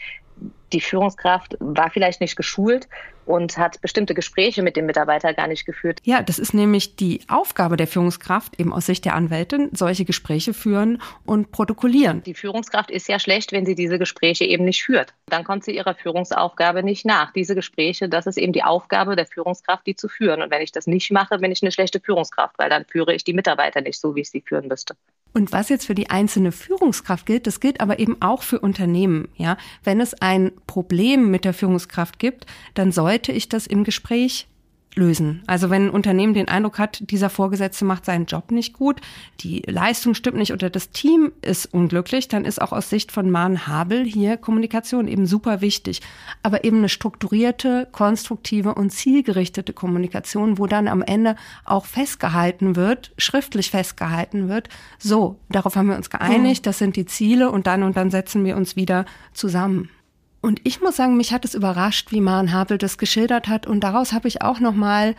die 0.73 0.81
Führungskraft 0.81 1.57
war 1.61 1.91
vielleicht 1.91 2.21
nicht 2.21 2.37
geschult 2.37 2.89
und 3.29 3.59
hat 3.59 3.81
bestimmte 3.83 4.15
Gespräche 4.15 4.63
mit 4.63 4.77
dem 4.77 4.87
Mitarbeiter 4.87 5.35
gar 5.35 5.47
nicht 5.47 5.67
geführt. 5.67 6.01
Ja, 6.05 6.23
das 6.23 6.39
ist 6.39 6.55
nämlich 6.55 6.97
die 6.97 7.21
Aufgabe 7.29 7.77
der 7.77 7.87
Führungskraft, 7.87 8.59
eben 8.59 8.73
aus 8.73 8.87
Sicht 8.87 9.05
der 9.05 9.15
Anwältin, 9.15 9.69
solche 9.73 10.07
Gespräche 10.07 10.55
führen 10.55 11.01
und 11.27 11.53
protokollieren. 11.53 12.23
Die 12.23 12.35
Führungskraft 12.35 12.91
ist 12.91 13.07
ja 13.07 13.19
schlecht, 13.19 13.53
wenn 13.53 13.67
sie 13.67 13.75
diese 13.75 13.99
Gespräche 13.99 14.45
eben 14.45 14.65
nicht 14.65 14.83
führt. 14.83 15.13
Dann 15.27 15.45
kommt 15.45 15.65
sie 15.65 15.77
ihrer 15.77 15.95
Führungsaufgabe 15.95 16.83
nicht 16.83 17.05
nach. 17.05 17.33
Diese 17.33 17.55
Gespräche, 17.55 18.09
das 18.09 18.27
ist 18.27 18.39
eben 18.39 18.55
die 18.55 18.65
Aufgabe 18.65 19.15
der 19.15 19.27
Führungskraft, 19.27 19.87
die 19.87 19.95
zu 19.95 20.09
führen. 20.09 20.41
Und 20.41 20.51
wenn 20.51 20.63
ich 20.63 20.73
das 20.73 20.87
nicht 20.87 21.13
mache, 21.13 21.39
bin 21.39 21.53
ich 21.53 21.63
eine 21.63 21.71
schlechte 21.71 22.01
Führungskraft, 22.01 22.59
weil 22.59 22.71
dann 22.71 22.87
führe 22.87 23.15
ich 23.15 23.25
die 23.25 23.35
Mitarbeiter 23.35 23.83
nicht 23.83 24.01
so, 24.01 24.15
wie 24.15 24.23
ich 24.23 24.31
sie 24.31 24.41
führen 24.41 24.69
müsste. 24.69 24.95
Und 25.35 25.53
was 25.53 25.69
jetzt 25.69 25.87
für 25.87 25.95
die 25.95 26.11
einzelne 26.11 26.53
Führungskraft 26.53 27.27
gilt, 27.27 27.47
das 27.47 27.61
gilt 27.61 27.81
aber 27.81 27.99
eben 27.99 28.21
auch 28.23 28.43
für 28.43 28.61
Unternehmen. 28.61 29.29
Ja, 29.37 29.57
wenn 29.85 30.01
es 30.01 30.15
ein 30.21 30.53
Problem 30.67 31.31
mit 31.31 31.45
der 31.45 31.55
Führungskraft 31.55 32.19
gibt, 32.19 32.47
dann 32.75 32.93
sollte 33.19 33.33
ich 33.33 33.49
das 33.49 33.67
im 33.67 33.83
Gespräch 33.83 34.47
lösen. 34.95 35.43
Also 35.49 35.71
wenn 35.71 35.87
ein 35.87 35.91
Unternehmen 35.91 36.35
den 36.35 36.47
Eindruck 36.49 36.79
hat, 36.79 37.11
dieser 37.11 37.31
Vorgesetzte 37.31 37.85
macht 37.85 38.05
seinen 38.05 38.27
Job 38.27 38.53
nicht 38.53 38.75
gut, 38.75 39.01
die 39.41 39.63
Leistung 39.67 40.15
stimmt 40.15 40.37
nicht 40.37 40.53
oder 40.53 40.71
das 40.71 40.91
Team 40.91 41.33
ist 41.43 41.67
unglücklich, 41.67 42.29
dann 42.29 42.45
ist 42.45 42.63
auch 42.63 42.73
aus 42.73 42.91
Sicht 42.91 43.11
von 43.11 43.29
Mahn 43.29 43.67
Habel 43.67 44.05
hier 44.05 44.37
Kommunikation 44.37 45.09
eben 45.09 45.27
super 45.27 45.61
wichtig. 45.61 46.01
Aber 46.45 46.63
eben 46.63 46.79
eine 46.79 46.89
strukturierte, 46.89 47.89
konstruktive 47.91 48.75
und 48.75 48.91
zielgerichtete 48.91 49.73
Kommunikation, 49.73 50.59
wo 50.59 50.67
dann 50.67 50.87
am 50.87 51.03
Ende 51.03 51.35
auch 51.65 51.87
festgehalten 51.87 52.77
wird, 52.77 53.13
schriftlich 53.19 53.71
festgehalten 53.73 54.49
wird, 54.49 54.69
so, 54.99 55.41
darauf 55.49 55.75
haben 55.75 55.89
wir 55.89 55.97
uns 55.97 56.09
geeinigt, 56.09 56.67
das 56.67 56.79
sind 56.79 56.95
die 56.95 57.07
Ziele 57.07 57.51
und 57.51 57.67
dann 57.67 57.83
und 57.83 57.97
dann 57.97 58.11
setzen 58.11 58.45
wir 58.45 58.57
uns 58.57 58.77
wieder 58.77 59.07
zusammen. 59.33 59.91
Und 60.41 60.61
ich 60.65 60.81
muss 60.81 60.97
sagen, 60.97 61.17
mich 61.17 61.33
hat 61.33 61.45
es 61.45 61.55
überrascht, 61.55 62.13
wie 62.13 62.21
Maren 62.21 62.53
Habel 62.53 62.79
das 62.79 62.99
geschildert 62.99 63.49
hat. 63.49 63.67
Und 63.67 63.81
daraus 63.81 64.13
habe 64.13 64.29
ich 64.29 64.43
auch 64.43 64.61
noch 64.61 64.75
mal 64.75 65.15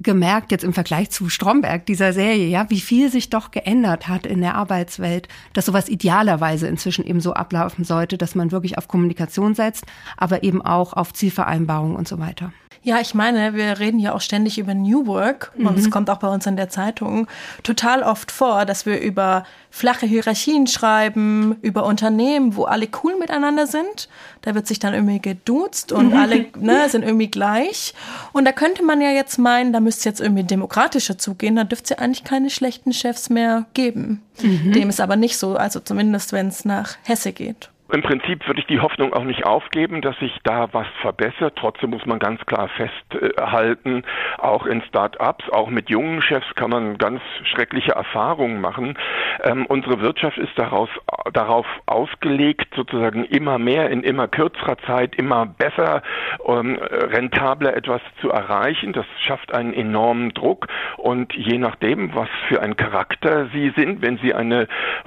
gemerkt, 0.00 0.50
jetzt 0.50 0.64
im 0.64 0.72
Vergleich 0.72 1.10
zu 1.10 1.28
Stromberg, 1.28 1.86
dieser 1.86 2.12
Serie, 2.12 2.48
ja, 2.48 2.68
wie 2.68 2.80
viel 2.80 3.10
sich 3.10 3.30
doch 3.30 3.52
geändert 3.52 4.08
hat 4.08 4.26
in 4.26 4.40
der 4.40 4.56
Arbeitswelt, 4.56 5.28
dass 5.52 5.66
sowas 5.66 5.88
idealerweise 5.88 6.66
inzwischen 6.66 7.06
eben 7.06 7.20
so 7.20 7.32
ablaufen 7.32 7.84
sollte, 7.84 8.18
dass 8.18 8.34
man 8.34 8.50
wirklich 8.50 8.76
auf 8.76 8.88
Kommunikation 8.88 9.54
setzt, 9.54 9.86
aber 10.16 10.42
eben 10.42 10.62
auch 10.62 10.92
auf 10.92 11.12
Zielvereinbarung 11.12 11.94
und 11.94 12.08
so 12.08 12.18
weiter. 12.18 12.52
Ja, 12.84 13.00
ich 13.00 13.14
meine, 13.14 13.54
wir 13.54 13.78
reden 13.78 13.98
ja 13.98 14.12
auch 14.12 14.20
ständig 14.20 14.58
über 14.58 14.74
New 14.74 15.06
Work 15.06 15.52
mhm. 15.56 15.68
und 15.68 15.78
es 15.78 15.90
kommt 15.90 16.10
auch 16.10 16.18
bei 16.18 16.28
uns 16.28 16.46
in 16.46 16.56
der 16.56 16.68
Zeitung 16.68 17.26
total 17.62 18.02
oft 18.02 18.30
vor, 18.30 18.66
dass 18.66 18.84
wir 18.84 19.00
über 19.00 19.44
flache 19.70 20.04
Hierarchien 20.04 20.66
schreiben, 20.66 21.56
über 21.62 21.86
Unternehmen, 21.86 22.56
wo 22.56 22.64
alle 22.64 22.86
cool 23.02 23.16
miteinander 23.18 23.66
sind. 23.66 24.10
Da 24.42 24.54
wird 24.54 24.66
sich 24.66 24.80
dann 24.80 24.92
irgendwie 24.92 25.18
geduzt 25.18 25.92
und 25.92 26.10
mhm. 26.10 26.16
alle 26.18 26.46
ne, 26.58 26.90
sind 26.90 27.04
irgendwie 27.04 27.30
gleich. 27.30 27.94
Und 28.34 28.44
da 28.44 28.52
könnte 28.52 28.84
man 28.84 29.00
ja 29.00 29.10
jetzt 29.10 29.38
meinen, 29.38 29.72
da 29.72 29.80
müsste 29.80 30.10
jetzt 30.10 30.20
irgendwie 30.20 30.44
demokratischer 30.44 31.16
zugehen, 31.16 31.56
da 31.56 31.64
dürfte 31.64 31.84
es 31.84 31.90
ja 31.90 32.04
eigentlich 32.04 32.24
keine 32.24 32.50
schlechten 32.50 32.92
Chefs 32.92 33.30
mehr 33.30 33.64
geben. 33.72 34.20
Mhm. 34.42 34.72
Dem 34.72 34.90
ist 34.90 35.00
aber 35.00 35.16
nicht 35.16 35.38
so, 35.38 35.56
also 35.56 35.80
zumindest 35.80 36.34
wenn 36.34 36.48
es 36.48 36.66
nach 36.66 36.96
Hesse 37.02 37.32
geht. 37.32 37.70
Im 37.94 38.02
Prinzip 38.02 38.44
würde 38.48 38.58
ich 38.58 38.66
die 38.66 38.80
Hoffnung 38.80 39.12
auch 39.12 39.22
nicht 39.22 39.46
aufgeben, 39.46 40.02
dass 40.02 40.18
sich 40.18 40.36
da 40.42 40.68
was 40.72 40.88
verbessert. 41.00 41.54
Trotzdem 41.54 41.90
muss 41.90 42.04
man 42.06 42.18
ganz 42.18 42.44
klar 42.44 42.68
festhalten, 42.68 44.02
auch 44.38 44.66
in 44.66 44.82
Start-ups, 44.82 45.48
auch 45.50 45.70
mit 45.70 45.88
jungen 45.90 46.20
Chefs 46.20 46.56
kann 46.56 46.70
man 46.70 46.98
ganz 46.98 47.20
schreckliche 47.44 47.92
Erfahrungen 47.92 48.60
machen. 48.60 48.98
Ähm, 49.44 49.64
unsere 49.66 50.00
Wirtschaft 50.00 50.38
ist 50.38 50.50
daraus, 50.56 50.88
darauf 51.32 51.66
ausgelegt, 51.86 52.66
sozusagen 52.74 53.24
immer 53.26 53.60
mehr 53.60 53.88
in 53.90 54.02
immer 54.02 54.26
kürzerer 54.26 54.76
Zeit, 54.78 55.14
immer 55.14 55.46
besser, 55.46 56.02
ähm, 56.48 56.76
rentabler 56.82 57.76
etwas 57.76 58.00
zu 58.20 58.28
erreichen. 58.28 58.92
Das 58.92 59.06
schafft 59.20 59.54
einen 59.54 59.72
enormen 59.72 60.34
Druck 60.34 60.66
und 60.96 61.32
je 61.32 61.58
nachdem, 61.58 62.12
was 62.12 62.28
für 62.48 62.60
ein 62.60 62.76
Charakter 62.76 63.46
Sie 63.52 63.72
sind, 63.76 64.02
wenn 64.02 64.18
Sie 64.18 64.34
eine 64.34 64.66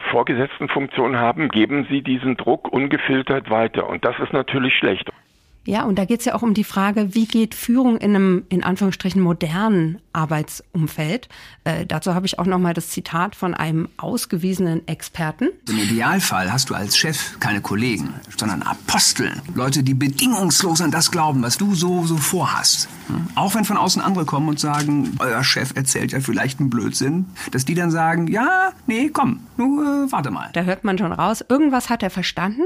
Vorgesetztenfunktion 0.10 1.18
haben, 1.18 1.50
geben 1.50 1.86
Sie 1.90 2.02
diesen 2.02 2.38
Druck 2.38 2.77
ungefiltert 2.78 3.50
weiter. 3.50 3.90
Und 3.90 4.06
das 4.06 4.18
ist 4.20 4.34
natürlich 4.34 4.76
schlecht. 4.76 5.10
Ja, 5.68 5.84
und 5.84 6.00
da 6.00 6.06
geht 6.06 6.22
es 6.22 6.26
ja 6.26 6.34
auch 6.34 6.44
um 6.44 6.54
die 6.54 6.64
Frage, 6.64 7.14
wie 7.14 7.26
geht 7.26 7.54
Führung 7.54 7.98
in 7.98 8.16
einem, 8.16 8.46
in 8.48 8.64
Anführungsstrichen, 8.64 9.22
modernen 9.22 10.00
Arbeitsumfeld? 10.14 11.28
Äh, 11.66 11.86
dazu 11.86 12.16
habe 12.16 12.26
ich 12.26 12.40
auch 12.40 12.46
nochmal 12.46 12.74
das 12.74 12.88
Zitat 12.88 13.36
von 13.36 13.54
einem 13.54 13.90
ausgewiesenen 13.98 14.88
Experten. 14.88 15.50
Im 15.68 15.78
Idealfall 15.78 16.54
hast 16.54 16.70
du 16.70 16.74
als 16.74 16.98
Chef 16.98 17.38
keine 17.42 17.60
Kollegen, 17.60 18.14
sondern 18.38 18.64
Aposteln. 18.64 19.42
Leute, 19.56 19.84
die 19.84 19.94
bedingungslos 19.94 20.80
an 20.80 20.92
das 20.92 21.12
glauben, 21.12 21.44
was 21.44 21.58
du 21.58 21.76
so, 21.76 22.06
so 22.06 22.16
vorhast. 22.16 22.88
Hm? 23.08 23.28
Auch 23.36 23.54
wenn 23.54 23.66
von 23.66 23.76
außen 23.76 24.02
andere 24.02 24.24
kommen 24.24 24.48
und 24.48 24.62
sagen, 24.62 25.18
euer 25.20 25.44
Chef 25.44 25.76
erzählt 25.76 26.14
ja 26.14 26.22
vielleicht 26.22 26.62
einen 26.62 26.70
Blödsinn, 26.70 27.26
dass 27.52 27.66
die 27.66 27.76
dann 27.76 27.92
sagen, 27.92 28.28
ja, 28.28 28.72
nee, 28.86 29.10
komm, 29.10 29.42
nur 29.58 29.84
äh, 29.84 30.12
warte 30.14 30.32
mal. 30.32 30.50
Da 30.54 30.62
hört 30.62 30.86
man 30.86 30.98
schon 30.98 31.12
raus, 31.12 31.44
irgendwas 31.50 31.90
hat 31.90 32.04
er 32.04 32.10
verstanden 32.10 32.64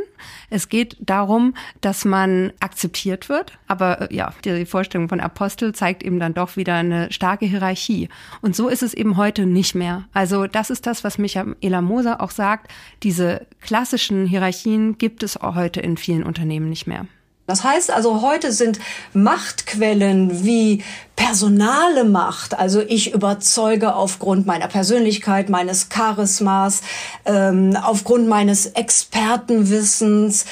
Es 0.51 0.69
geht 0.69 0.97
darum, 0.99 1.55
dass 1.81 2.05
man 2.05 2.53
akzeptiert 2.59 2.90
wird. 3.29 3.57
Aber 3.67 4.11
äh, 4.11 4.15
ja, 4.15 4.33
die 4.45 4.65
Vorstellung 4.65 5.09
von 5.09 5.19
Apostel 5.19 5.73
zeigt 5.73 6.03
eben 6.03 6.19
dann 6.19 6.33
doch 6.33 6.57
wieder 6.57 6.75
eine 6.75 7.11
starke 7.11 7.45
Hierarchie. 7.45 8.09
Und 8.41 8.55
so 8.55 8.67
ist 8.67 8.83
es 8.83 8.93
eben 8.93 9.17
heute 9.17 9.45
nicht 9.45 9.75
mehr. 9.75 10.05
Also 10.13 10.47
das 10.47 10.69
ist 10.69 10.85
das, 10.87 11.03
was 11.03 11.17
Michaela 11.17 11.81
Moser 11.81 12.21
auch 12.21 12.31
sagt. 12.31 12.71
Diese 13.03 13.45
klassischen 13.61 14.25
Hierarchien 14.25 14.97
gibt 14.97 15.23
es 15.23 15.37
auch 15.37 15.55
heute 15.55 15.79
in 15.79 15.97
vielen 15.97 16.23
Unternehmen 16.23 16.69
nicht 16.69 16.87
mehr. 16.87 17.05
Das 17.51 17.65
heißt 17.65 17.91
also, 17.91 18.21
heute 18.21 18.53
sind 18.53 18.79
Machtquellen 19.11 20.45
wie 20.45 20.85
personale 21.17 22.05
Macht, 22.05 22.57
also 22.57 22.79
ich 22.79 23.13
überzeuge 23.13 23.93
aufgrund 23.93 24.45
meiner 24.45 24.69
Persönlichkeit, 24.69 25.49
meines 25.49 25.89
Charismas, 25.89 26.81
ähm, 27.25 27.75
aufgrund 27.75 28.29
meines 28.29 28.67
Expertenwissens, 28.67 30.45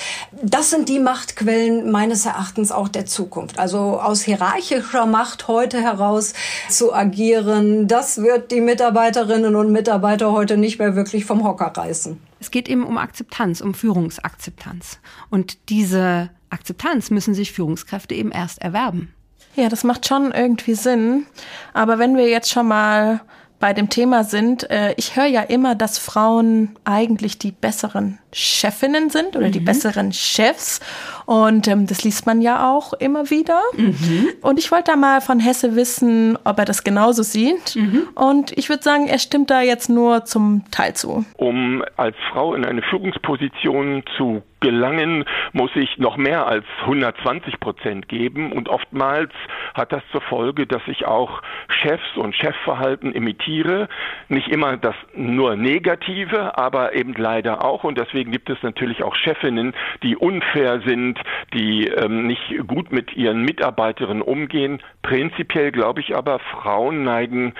das 0.43 0.71
sind 0.71 0.89
die 0.89 0.99
Machtquellen 0.99 1.89
meines 1.89 2.25
Erachtens 2.25 2.69
auch 2.69 2.89
der 2.89 3.05
Zukunft. 3.05 3.59
Also 3.59 4.01
aus 4.01 4.21
hierarchischer 4.23 5.05
Macht 5.05 5.47
heute 5.47 5.81
heraus 5.81 6.33
zu 6.67 6.93
agieren, 6.93 7.87
das 7.87 8.21
wird 8.21 8.51
die 8.51 8.59
Mitarbeiterinnen 8.59 9.55
und 9.55 9.71
Mitarbeiter 9.71 10.33
heute 10.33 10.57
nicht 10.57 10.79
mehr 10.79 10.97
wirklich 10.97 11.23
vom 11.23 11.45
Hocker 11.45 11.71
reißen. 11.73 12.28
Es 12.39 12.51
geht 12.51 12.69
eben 12.69 12.85
um 12.85 12.97
Akzeptanz, 12.97 13.61
um 13.61 13.73
Führungsakzeptanz. 13.73 14.99
Und 15.29 15.69
diese 15.69 16.29
Akzeptanz 16.49 17.11
müssen 17.11 17.33
sich 17.33 17.51
Führungskräfte 17.51 18.15
eben 18.15 18.31
erst 18.31 18.61
erwerben. 18.61 19.13
Ja, 19.55 19.69
das 19.69 19.83
macht 19.83 20.07
schon 20.07 20.31
irgendwie 20.31 20.75
Sinn. 20.75 21.25
Aber 21.73 21.99
wenn 21.99 22.15
wir 22.15 22.29
jetzt 22.29 22.49
schon 22.49 22.67
mal 22.67 23.21
bei 23.59 23.73
dem 23.73 23.89
Thema 23.89 24.23
sind, 24.23 24.69
äh, 24.69 24.93
ich 24.95 25.17
höre 25.17 25.25
ja 25.25 25.41
immer, 25.41 25.75
dass 25.75 25.97
Frauen 25.97 26.77
eigentlich 26.85 27.37
die 27.37 27.51
besseren 27.51 28.19
Chefinnen 28.31 29.09
sind 29.09 29.35
oder 29.35 29.47
mhm. 29.47 29.51
die 29.51 29.59
besseren 29.59 30.13
Chefs. 30.13 30.79
Und 31.29 31.67
ähm, 31.67 31.85
das 31.85 32.03
liest 32.03 32.25
man 32.25 32.41
ja 32.41 32.73
auch 32.73 32.93
immer 32.93 33.29
wieder. 33.29 33.61
Mhm. 33.77 34.29
Und 34.41 34.57
ich 34.57 34.71
wollte 34.71 34.89
da 34.89 34.97
mal 34.97 35.21
von 35.21 35.39
Hesse 35.39 35.75
wissen, 35.75 36.39
ob 36.43 36.57
er 36.57 36.65
das 36.65 36.83
genauso 36.83 37.21
sieht. 37.21 37.75
Mhm. 37.75 38.07
Und 38.15 38.57
ich 38.57 38.67
würde 38.67 38.81
sagen, 38.81 39.05
er 39.05 39.19
stimmt 39.19 39.51
da 39.51 39.61
jetzt 39.61 39.91
nur 39.91 40.25
zum 40.25 40.63
Teil 40.71 40.95
zu. 40.95 41.25
Um 41.37 41.83
als 41.97 42.15
Frau 42.31 42.55
in 42.55 42.65
eine 42.65 42.81
Führungsposition 42.81 44.01
zu 44.17 44.41
gelangen, 44.59 45.25
muss 45.53 45.71
ich 45.75 45.97
noch 45.97 46.17
mehr 46.17 46.47
als 46.47 46.65
120 46.81 47.59
Prozent 47.59 48.09
geben. 48.09 48.51
Und 48.51 48.69
oftmals 48.69 49.31
hat 49.73 49.91
das 49.91 50.03
zur 50.11 50.21
Folge, 50.21 50.67
dass 50.67 50.81
ich 50.87 51.05
auch 51.05 51.41
Chefs 51.67 52.17
und 52.17 52.35
Chefverhalten 52.35 53.13
imitiere. 53.13 53.87
Nicht 54.27 54.49
immer 54.49 54.77
das 54.77 54.95
nur 55.15 55.55
Negative, 55.55 56.57
aber 56.57 56.93
eben 56.93 57.13
leider 57.13 57.63
auch. 57.63 57.83
Und 57.83 57.97
deswegen 57.97 58.31
gibt 58.31 58.49
es 58.49 58.61
natürlich 58.61 59.03
auch 59.03 59.15
Chefinnen, 59.15 59.73
die 60.03 60.17
unfair 60.17 60.81
sind, 60.85 61.18
die 61.53 61.87
ähm, 61.87 62.27
nicht 62.27 62.67
gut 62.67 62.91
mit 62.91 63.15
ihren 63.15 63.43
Mitarbeiterinnen 63.43 64.21
umgehen. 64.21 64.81
Prinzipiell 65.01 65.71
glaube 65.71 66.01
ich 66.01 66.15
aber, 66.15 66.39
Frauen 66.39 67.03
neigen 67.03 67.53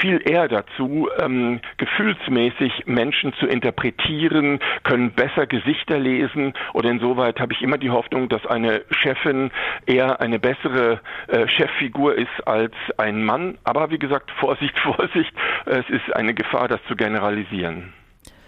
viel 0.00 0.20
eher 0.24 0.48
dazu, 0.48 1.08
ähm, 1.18 1.60
gefühlsmäßig 1.76 2.84
Menschen 2.86 3.32
zu 3.34 3.46
interpretieren, 3.46 4.60
können 4.84 5.12
besser 5.12 5.46
Gesichter 5.46 5.98
lesen 5.98 6.52
oder 6.74 6.90
insoweit 6.90 7.40
habe 7.40 7.52
ich 7.52 7.62
immer 7.62 7.78
die 7.78 7.90
Hoffnung, 7.90 8.28
dass 8.28 8.44
eine 8.46 8.82
Chefin 8.90 9.50
eher 9.86 10.20
eine 10.20 10.38
bessere 10.38 11.00
äh, 11.28 11.48
Cheffigur 11.48 12.16
ist 12.16 12.46
als 12.46 12.74
ein 12.96 13.24
Mann. 13.24 13.58
Aber 13.64 13.90
wie 13.90 13.98
gesagt, 13.98 14.30
Vorsicht, 14.40 14.78
Vorsicht, 14.78 15.32
es 15.66 15.88
ist 15.88 16.14
eine 16.14 16.34
Gefahr, 16.34 16.68
das 16.68 16.80
zu 16.88 16.96
generalisieren. 16.96 17.92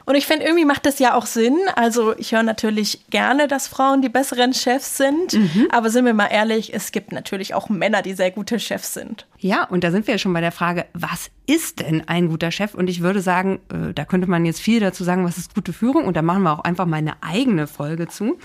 Und 0.06 0.14
ich 0.14 0.26
finde, 0.26 0.44
irgendwie 0.44 0.64
macht 0.64 0.86
das 0.86 0.98
ja 0.98 1.14
auch 1.14 1.26
Sinn. 1.26 1.56
Also 1.76 2.16
ich 2.16 2.32
höre 2.32 2.42
natürlich 2.42 3.00
gerne, 3.10 3.48
dass 3.48 3.68
Frauen 3.68 4.02
die 4.02 4.08
besseren 4.08 4.52
Chefs 4.54 4.96
sind. 4.96 5.34
Mhm. 5.34 5.68
Aber 5.70 5.90
sind 5.90 6.04
wir 6.04 6.14
mal 6.14 6.26
ehrlich, 6.26 6.74
es 6.74 6.92
gibt 6.92 7.12
natürlich 7.12 7.54
auch 7.54 7.68
Männer, 7.68 8.02
die 8.02 8.14
sehr 8.14 8.30
gute 8.30 8.58
Chefs 8.58 8.94
sind. 8.94 9.26
Ja, 9.38 9.64
und 9.64 9.84
da 9.84 9.90
sind 9.90 10.06
wir 10.06 10.14
ja 10.14 10.18
schon 10.18 10.32
bei 10.32 10.40
der 10.40 10.52
Frage, 10.52 10.86
was 10.92 11.30
ist 11.50 11.80
denn 11.80 12.06
ein 12.06 12.28
guter 12.28 12.52
Chef? 12.52 12.74
Und 12.74 12.88
ich 12.88 13.00
würde 13.00 13.20
sagen, 13.20 13.58
äh, 13.72 13.92
da 13.92 14.04
könnte 14.04 14.30
man 14.30 14.44
jetzt 14.44 14.60
viel 14.60 14.78
dazu 14.78 15.02
sagen, 15.02 15.24
was 15.24 15.36
ist 15.36 15.52
gute 15.52 15.72
Führung. 15.72 16.04
Und 16.04 16.16
da 16.16 16.22
machen 16.22 16.44
wir 16.44 16.52
auch 16.52 16.62
einfach 16.62 16.86
mal 16.86 16.98
eine 16.98 17.20
eigene 17.24 17.66
Folge 17.66 18.06
zu. 18.06 18.38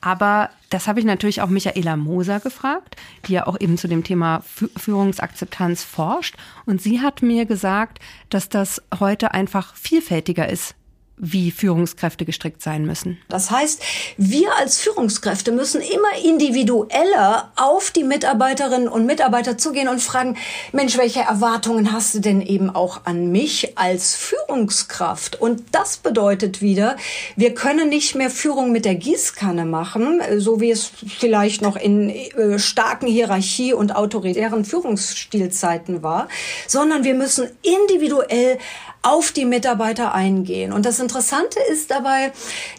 Aber 0.00 0.48
das 0.70 0.88
habe 0.88 0.98
ich 0.98 1.04
natürlich 1.04 1.42
auch 1.42 1.48
Michaela 1.48 1.96
Moser 1.98 2.40
gefragt, 2.40 2.96
die 3.26 3.34
ja 3.34 3.46
auch 3.46 3.60
eben 3.60 3.76
zu 3.76 3.86
dem 3.86 4.02
Thema 4.02 4.42
Führungsakzeptanz 4.76 5.84
forscht. 5.84 6.36
Und 6.64 6.80
sie 6.80 7.02
hat 7.02 7.20
mir 7.20 7.44
gesagt, 7.44 7.98
dass 8.30 8.48
das 8.48 8.82
heute 8.98 9.34
einfach 9.34 9.74
vielfältiger 9.76 10.48
ist 10.48 10.74
wie 11.18 11.50
Führungskräfte 11.50 12.24
gestrickt 12.24 12.62
sein 12.62 12.84
müssen. 12.84 13.18
Das 13.28 13.50
heißt, 13.50 13.82
wir 14.16 14.56
als 14.58 14.78
Führungskräfte 14.78 15.52
müssen 15.52 15.80
immer 15.80 16.24
individueller 16.24 17.52
auf 17.56 17.90
die 17.90 18.04
Mitarbeiterinnen 18.04 18.88
und 18.88 19.06
Mitarbeiter 19.06 19.58
zugehen 19.58 19.88
und 19.88 20.00
fragen, 20.00 20.36
Mensch, 20.72 20.96
welche 20.96 21.20
Erwartungen 21.20 21.92
hast 21.92 22.14
du 22.14 22.20
denn 22.20 22.40
eben 22.40 22.70
auch 22.70 23.04
an 23.04 23.30
mich 23.30 23.76
als 23.78 24.14
Führungskraft? 24.14 25.40
Und 25.40 25.62
das 25.72 25.96
bedeutet 25.96 26.62
wieder, 26.62 26.96
wir 27.36 27.54
können 27.54 27.88
nicht 27.88 28.14
mehr 28.14 28.30
Führung 28.30 28.72
mit 28.72 28.84
der 28.84 28.94
Gießkanne 28.94 29.64
machen, 29.64 30.20
so 30.38 30.60
wie 30.60 30.70
es 30.70 30.90
vielleicht 31.18 31.62
noch 31.62 31.76
in 31.76 32.10
äh, 32.10 32.58
starken 32.58 33.06
Hierarchie 33.06 33.72
und 33.72 33.94
autoritären 33.94 34.64
Führungsstilzeiten 34.64 36.02
war, 36.02 36.28
sondern 36.66 37.04
wir 37.04 37.14
müssen 37.14 37.48
individuell 37.62 38.58
auf 39.08 39.32
die 39.32 39.44
Mitarbeiter 39.44 40.14
eingehen. 40.14 40.72
Und 40.72 40.84
das 40.84 41.00
Interessante 41.00 41.58
ist 41.70 41.90
dabei, 41.90 42.32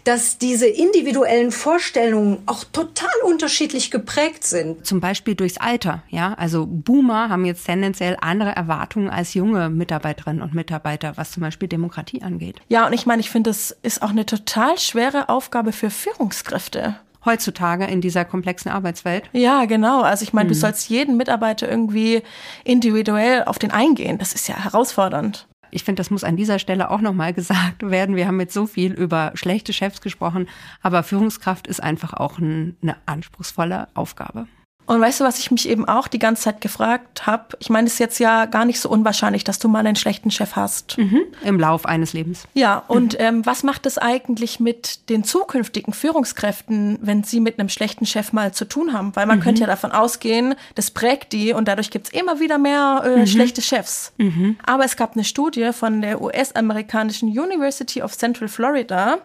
dass 0.03 0.37
diese 0.37 0.67
individuellen 0.67 1.51
Vorstellungen 1.51 2.39
auch 2.45 2.63
total 2.63 3.09
unterschiedlich 3.25 3.91
geprägt 3.91 4.43
sind. 4.43 4.85
Zum 4.85 4.99
Beispiel 4.99 5.35
durchs 5.35 5.57
Alter. 5.57 6.03
Ja, 6.09 6.33
also 6.35 6.67
Boomer 6.67 7.29
haben 7.29 7.45
jetzt 7.45 7.65
tendenziell 7.65 8.17
andere 8.21 8.55
Erwartungen 8.55 9.09
als 9.09 9.33
junge 9.33 9.69
Mitarbeiterinnen 9.69 10.41
und 10.41 10.53
Mitarbeiter, 10.53 11.13
was 11.15 11.31
zum 11.31 11.41
Beispiel 11.41 11.67
Demokratie 11.67 12.21
angeht. 12.21 12.61
Ja, 12.69 12.85
und 12.85 12.93
ich 12.93 13.05
meine, 13.05 13.21
ich 13.21 13.29
finde, 13.29 13.49
das 13.49 13.75
ist 13.81 14.01
auch 14.01 14.09
eine 14.09 14.25
total 14.25 14.77
schwere 14.77 15.29
Aufgabe 15.29 15.71
für 15.71 15.89
Führungskräfte 15.89 16.95
heutzutage 17.25 17.85
in 17.85 18.01
dieser 18.01 18.23
komplexen 18.23 18.71
Arbeitswelt. 18.71 19.29
Ja, 19.33 19.65
genau. 19.65 20.01
Also 20.01 20.23
ich 20.23 20.33
meine, 20.33 20.49
hm. 20.49 20.53
du 20.53 20.59
sollst 20.59 20.89
jeden 20.89 21.17
Mitarbeiter 21.17 21.69
irgendwie 21.69 22.23
individuell 22.63 23.43
auf 23.43 23.59
den 23.59 23.71
eingehen. 23.71 24.17
Das 24.17 24.33
ist 24.33 24.47
ja 24.47 24.55
herausfordernd. 24.55 25.48
Ich 25.71 25.83
finde, 25.83 25.99
das 25.99 26.09
muss 26.09 26.23
an 26.23 26.35
dieser 26.35 26.59
Stelle 26.59 26.89
auch 26.89 27.01
nochmal 27.01 27.33
gesagt 27.33 27.89
werden. 27.89 28.15
Wir 28.15 28.27
haben 28.27 28.39
jetzt 28.39 28.53
so 28.53 28.65
viel 28.65 28.93
über 28.93 29.31
schlechte 29.35 29.73
Chefs 29.73 30.01
gesprochen, 30.01 30.47
aber 30.81 31.03
Führungskraft 31.03 31.67
ist 31.67 31.81
einfach 31.81 32.13
auch 32.13 32.39
ein, 32.39 32.75
eine 32.81 32.95
anspruchsvolle 33.05 33.87
Aufgabe. 33.93 34.47
Und 34.89 35.01
weißt 35.01 35.19
du, 35.19 35.23
was 35.23 35.37
ich 35.37 35.51
mich 35.51 35.69
eben 35.69 35.87
auch 35.87 36.07
die 36.07 36.17
ganze 36.17 36.41
Zeit 36.41 36.61
gefragt 36.61 37.27
habe? 37.27 37.55
Ich 37.59 37.69
meine, 37.69 37.85
es 37.85 37.93
ist 37.93 37.99
jetzt 37.99 38.17
ja 38.17 38.45
gar 38.45 38.65
nicht 38.65 38.79
so 38.79 38.89
unwahrscheinlich, 38.89 39.43
dass 39.43 39.59
du 39.59 39.67
mal 39.67 39.85
einen 39.85 39.95
schlechten 39.95 40.31
Chef 40.31 40.55
hast. 40.55 40.97
Mhm. 40.97 41.21
Im 41.43 41.59
Lauf 41.59 41.85
eines 41.85 42.13
Lebens. 42.13 42.47
Ja, 42.55 42.81
und 42.87 43.13
mhm. 43.13 43.19
ähm, 43.19 43.45
was 43.45 43.61
macht 43.61 43.85
es 43.85 43.99
eigentlich 43.99 44.59
mit 44.59 45.07
den 45.09 45.23
zukünftigen 45.23 45.93
Führungskräften, 45.93 46.97
wenn 47.03 47.23
sie 47.23 47.39
mit 47.39 47.59
einem 47.59 47.69
schlechten 47.69 48.07
Chef 48.07 48.33
mal 48.33 48.51
zu 48.51 48.65
tun 48.65 48.91
haben? 48.91 49.15
Weil 49.15 49.27
man 49.27 49.37
mhm. 49.37 49.43
könnte 49.43 49.61
ja 49.61 49.67
davon 49.67 49.91
ausgehen, 49.91 50.55
das 50.73 50.89
prägt 50.89 51.33
die 51.33 51.53
und 51.53 51.67
dadurch 51.67 51.91
gibt 51.91 52.07
es 52.07 52.13
immer 52.19 52.39
wieder 52.39 52.57
mehr 52.57 53.03
äh, 53.05 53.19
mhm. 53.19 53.27
schlechte 53.27 53.61
Chefs. 53.61 54.11
Mhm. 54.17 54.57
Aber 54.65 54.85
es 54.85 54.95
gab 54.95 55.13
eine 55.13 55.23
Studie 55.23 55.69
von 55.71 56.01
der 56.01 56.19
US-amerikanischen 56.19 57.29
University 57.29 58.01
of 58.01 58.17
Central 58.17 58.47
Florida 58.47 59.19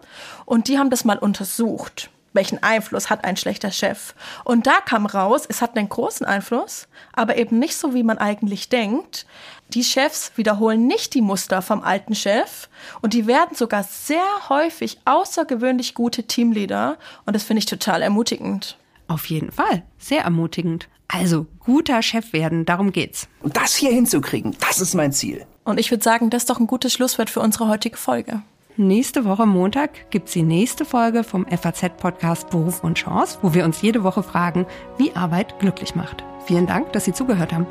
und 0.44 0.68
die 0.68 0.78
haben 0.78 0.90
das 0.90 1.06
mal 1.06 1.16
untersucht 1.16 2.10
welchen 2.34 2.62
Einfluss 2.62 3.08
hat 3.08 3.24
ein 3.24 3.36
schlechter 3.36 3.70
Chef. 3.70 4.14
Und 4.44 4.66
da 4.66 4.80
kam 4.84 5.06
raus, 5.06 5.46
es 5.48 5.62
hat 5.62 5.76
einen 5.76 5.88
großen 5.88 6.26
Einfluss, 6.26 6.88
aber 7.12 7.38
eben 7.38 7.58
nicht 7.58 7.76
so, 7.76 7.94
wie 7.94 8.02
man 8.02 8.18
eigentlich 8.18 8.68
denkt. 8.68 9.26
Die 9.68 9.84
Chefs 9.84 10.32
wiederholen 10.36 10.86
nicht 10.86 11.14
die 11.14 11.22
Muster 11.22 11.62
vom 11.62 11.82
alten 11.82 12.14
Chef 12.14 12.68
und 13.00 13.14
die 13.14 13.26
werden 13.26 13.56
sogar 13.56 13.82
sehr 13.82 14.24
häufig 14.48 14.98
außergewöhnlich 15.06 15.94
gute 15.94 16.24
Teamleader 16.24 16.98
und 17.24 17.34
das 17.34 17.44
finde 17.44 17.60
ich 17.60 17.66
total 17.66 18.02
ermutigend. 18.02 18.76
Auf 19.08 19.26
jeden 19.26 19.50
Fall, 19.50 19.82
sehr 19.98 20.22
ermutigend. 20.22 20.88
Also 21.08 21.46
guter 21.60 22.02
Chef 22.02 22.32
werden, 22.32 22.64
darum 22.64 22.92
geht's. 22.92 23.28
Und 23.40 23.56
das 23.56 23.74
hier 23.74 23.90
hinzukriegen, 23.90 24.56
das 24.60 24.80
ist 24.80 24.94
mein 24.94 25.12
Ziel. 25.12 25.46
Und 25.64 25.78
ich 25.78 25.90
würde 25.90 26.04
sagen, 26.04 26.30
das 26.30 26.42
ist 26.42 26.50
doch 26.50 26.58
ein 26.58 26.66
gutes 26.66 26.92
Schlusswort 26.92 27.30
für 27.30 27.40
unsere 27.40 27.68
heutige 27.68 27.96
Folge. 27.96 28.42
Nächste 28.76 29.24
Woche 29.24 29.46
Montag 29.46 30.10
gibt's 30.10 30.32
die 30.32 30.42
nächste 30.42 30.84
Folge 30.84 31.22
vom 31.22 31.46
FAZ-Podcast 31.46 32.50
Beruf 32.50 32.82
und 32.82 32.98
Chance, 32.98 33.38
wo 33.40 33.54
wir 33.54 33.64
uns 33.64 33.80
jede 33.82 34.02
Woche 34.02 34.24
fragen, 34.24 34.66
wie 34.98 35.14
Arbeit 35.14 35.60
glücklich 35.60 35.94
macht. 35.94 36.24
Vielen 36.46 36.66
Dank, 36.66 36.92
dass 36.92 37.04
Sie 37.04 37.12
zugehört 37.12 37.52
haben. 37.52 37.66